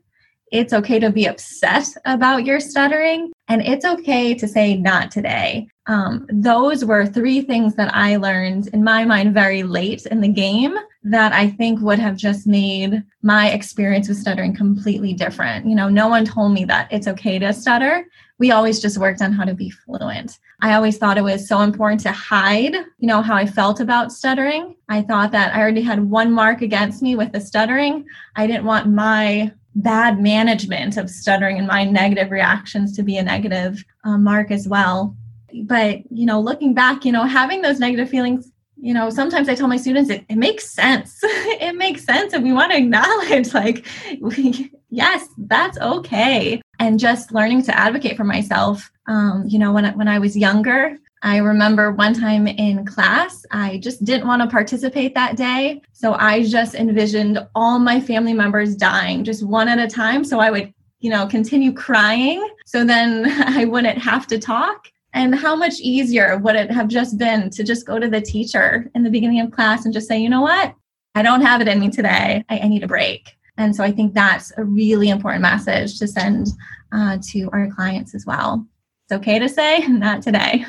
It's 0.51 0.73
okay 0.73 0.99
to 0.99 1.11
be 1.11 1.27
upset 1.27 1.87
about 2.05 2.45
your 2.45 2.59
stuttering. 2.59 3.31
And 3.47 3.61
it's 3.61 3.85
okay 3.85 4.33
to 4.33 4.47
say, 4.47 4.75
not 4.75 5.11
today. 5.11 5.67
Um, 5.89 6.27
those 6.31 6.85
were 6.85 7.07
three 7.07 7.41
things 7.41 7.73
that 7.73 7.93
I 7.95 8.17
learned 8.17 8.67
in 8.73 8.83
my 8.83 9.05
mind 9.05 9.33
very 9.33 9.63
late 9.63 10.05
in 10.05 10.21
the 10.21 10.27
game 10.27 10.75
that 11.03 11.33
I 11.33 11.49
think 11.49 11.81
would 11.81 11.97
have 11.97 12.15
just 12.15 12.45
made 12.45 13.03
my 13.23 13.49
experience 13.49 14.07
with 14.07 14.19
stuttering 14.19 14.55
completely 14.55 15.13
different. 15.13 15.65
You 15.65 15.73
know, 15.73 15.89
no 15.89 16.07
one 16.07 16.25
told 16.25 16.53
me 16.53 16.63
that 16.65 16.93
it's 16.93 17.07
okay 17.07 17.39
to 17.39 17.51
stutter. 17.53 18.05
We 18.37 18.51
always 18.51 18.79
just 18.79 18.99
worked 18.99 19.23
on 19.23 19.33
how 19.33 19.45
to 19.45 19.55
be 19.55 19.71
fluent. 19.71 20.37
I 20.61 20.75
always 20.75 20.99
thought 20.99 21.17
it 21.17 21.23
was 21.23 21.47
so 21.47 21.61
important 21.61 22.01
to 22.01 22.11
hide, 22.11 22.75
you 22.99 23.07
know, 23.07 23.23
how 23.23 23.33
I 23.33 23.47
felt 23.47 23.79
about 23.79 24.11
stuttering. 24.11 24.75
I 24.89 25.01
thought 25.01 25.31
that 25.31 25.55
I 25.55 25.59
already 25.59 25.81
had 25.81 26.07
one 26.07 26.31
mark 26.31 26.61
against 26.61 27.01
me 27.01 27.15
with 27.15 27.31
the 27.31 27.41
stuttering. 27.41 28.05
I 28.35 28.45
didn't 28.45 28.65
want 28.65 28.87
my 28.87 29.51
bad 29.73 30.21
management 30.21 30.97
of 30.97 31.09
stuttering 31.09 31.57
and 31.57 31.67
my 31.67 31.83
negative 31.83 32.29
reactions 32.29 32.95
to 32.95 33.01
be 33.01 33.17
a 33.17 33.23
negative 33.23 33.83
uh, 34.03 34.19
mark 34.19 34.51
as 34.51 34.67
well 34.67 35.15
but 35.63 35.99
you 36.11 36.25
know 36.25 36.39
looking 36.39 36.73
back 36.73 37.05
you 37.05 37.11
know 37.11 37.23
having 37.23 37.61
those 37.61 37.79
negative 37.79 38.09
feelings 38.09 38.51
you 38.81 38.93
know 38.93 39.09
sometimes 39.09 39.49
i 39.49 39.55
tell 39.55 39.67
my 39.67 39.77
students 39.77 40.09
it, 40.09 40.25
it 40.29 40.37
makes 40.37 40.69
sense. 40.69 41.19
It 41.61 41.75
makes 41.75 42.05
sense 42.05 42.33
and 42.33 42.43
we 42.43 42.53
want 42.53 42.71
to 42.71 42.77
acknowledge 42.77 43.53
like 43.61 43.85
we, 44.21 44.71
yes 44.89 45.27
that's 45.37 45.77
okay. 45.77 46.61
And 46.79 46.97
just 46.97 47.33
learning 47.33 47.63
to 47.63 47.77
advocate 47.77 48.15
for 48.15 48.23
myself 48.23 48.89
um, 49.07 49.43
you 49.47 49.59
know 49.59 49.71
when, 49.73 49.85
when 49.97 50.07
i 50.07 50.19
was 50.19 50.37
younger 50.37 50.97
i 51.21 51.37
remember 51.37 51.91
one 51.91 52.13
time 52.13 52.47
in 52.47 52.85
class 52.85 53.45
i 53.51 53.77
just 53.79 54.03
didn't 54.05 54.27
want 54.27 54.41
to 54.41 54.47
participate 54.47 55.13
that 55.15 55.35
day. 55.35 55.81
So 55.91 56.13
i 56.13 56.43
just 56.43 56.75
envisioned 56.75 57.45
all 57.55 57.79
my 57.79 57.99
family 57.99 58.33
members 58.33 58.75
dying 58.75 59.23
just 59.23 59.45
one 59.45 59.67
at 59.67 59.79
a 59.79 59.87
time. 59.87 60.23
So 60.23 60.39
i 60.39 60.49
would 60.49 60.73
you 61.01 61.09
know 61.09 61.27
continue 61.27 61.73
crying. 61.73 62.47
So 62.65 62.85
then 62.85 63.25
i 63.59 63.65
wouldn't 63.65 63.97
have 63.97 64.25
to 64.27 64.39
talk 64.39 64.89
and 65.13 65.35
how 65.35 65.55
much 65.55 65.79
easier 65.79 66.37
would 66.37 66.55
it 66.55 66.71
have 66.71 66.87
just 66.87 67.17
been 67.17 67.49
to 67.51 67.63
just 67.63 67.85
go 67.85 67.99
to 67.99 68.07
the 68.07 68.21
teacher 68.21 68.89
in 68.95 69.03
the 69.03 69.09
beginning 69.09 69.39
of 69.41 69.51
class 69.51 69.85
and 69.85 69.93
just 69.93 70.07
say, 70.07 70.19
you 70.19 70.29
know 70.29 70.41
what? 70.41 70.73
I 71.15 71.21
don't 71.21 71.41
have 71.41 71.61
it 71.61 71.67
in 71.67 71.79
me 71.79 71.89
today. 71.89 72.43
I, 72.49 72.59
I 72.59 72.67
need 72.67 72.83
a 72.83 72.87
break. 72.87 73.29
And 73.57 73.75
so 73.75 73.83
I 73.83 73.91
think 73.91 74.13
that's 74.13 74.53
a 74.57 74.63
really 74.63 75.09
important 75.09 75.41
message 75.41 75.99
to 75.99 76.07
send 76.07 76.47
uh, 76.91 77.17
to 77.31 77.49
our 77.51 77.69
clients 77.69 78.15
as 78.15 78.25
well. 78.25 78.65
It's 79.05 79.17
okay 79.17 79.39
to 79.39 79.49
say, 79.49 79.79
not 79.87 80.21
today. 80.21 80.65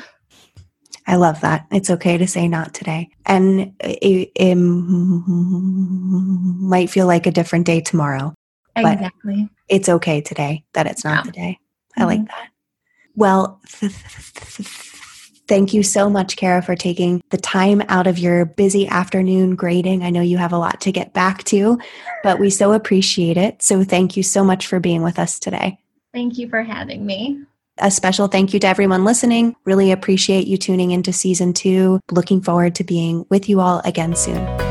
I 1.07 1.15
love 1.15 1.41
that. 1.41 1.67
It's 1.71 1.89
okay 1.89 2.17
to 2.17 2.27
say 2.27 2.47
not 2.47 2.73
today. 2.73 3.09
And 3.25 3.73
it, 3.79 4.31
it 4.35 4.55
might 6.65 6.89
feel 6.89 7.07
like 7.07 7.25
a 7.25 7.31
different 7.31 7.65
day 7.65 7.81
tomorrow. 7.81 8.33
Exactly. 8.75 9.49
it's 9.67 9.89
okay 9.89 10.21
today 10.21 10.63
that 10.73 10.87
it's 10.87 11.03
not 11.03 11.25
yeah. 11.25 11.31
the 11.31 11.31
day. 11.31 11.59
I 11.97 11.99
mm-hmm. 11.99 12.07
like 12.07 12.25
that. 12.27 12.47
Well, 13.15 13.59
th- 13.67 13.91
th- 13.91 14.33
th- 14.33 14.67
thank 15.47 15.73
you 15.73 15.83
so 15.83 16.09
much, 16.09 16.37
Kara, 16.37 16.61
for 16.61 16.75
taking 16.75 17.21
the 17.29 17.37
time 17.37 17.81
out 17.89 18.07
of 18.07 18.17
your 18.17 18.45
busy 18.45 18.87
afternoon 18.87 19.55
grading. 19.55 20.03
I 20.03 20.09
know 20.09 20.21
you 20.21 20.37
have 20.37 20.53
a 20.53 20.57
lot 20.57 20.81
to 20.81 20.91
get 20.91 21.13
back 21.13 21.43
to, 21.45 21.79
but 22.23 22.39
we 22.39 22.49
so 22.49 22.73
appreciate 22.73 23.37
it. 23.37 23.61
So 23.61 23.83
thank 23.83 24.15
you 24.15 24.23
so 24.23 24.43
much 24.43 24.67
for 24.67 24.79
being 24.79 25.03
with 25.03 25.19
us 25.19 25.39
today. 25.39 25.77
Thank 26.13 26.37
you 26.37 26.49
for 26.49 26.63
having 26.63 27.05
me. 27.05 27.43
A 27.77 27.89
special 27.89 28.27
thank 28.27 28.53
you 28.53 28.59
to 28.59 28.67
everyone 28.67 29.05
listening. 29.05 29.55
Really 29.65 29.91
appreciate 29.91 30.45
you 30.45 30.57
tuning 30.57 30.91
into 30.91 31.11
season 31.11 31.53
two. 31.53 31.99
Looking 32.11 32.41
forward 32.41 32.75
to 32.75 32.83
being 32.83 33.25
with 33.29 33.49
you 33.49 33.59
all 33.59 33.81
again 33.85 34.15
soon. 34.15 34.70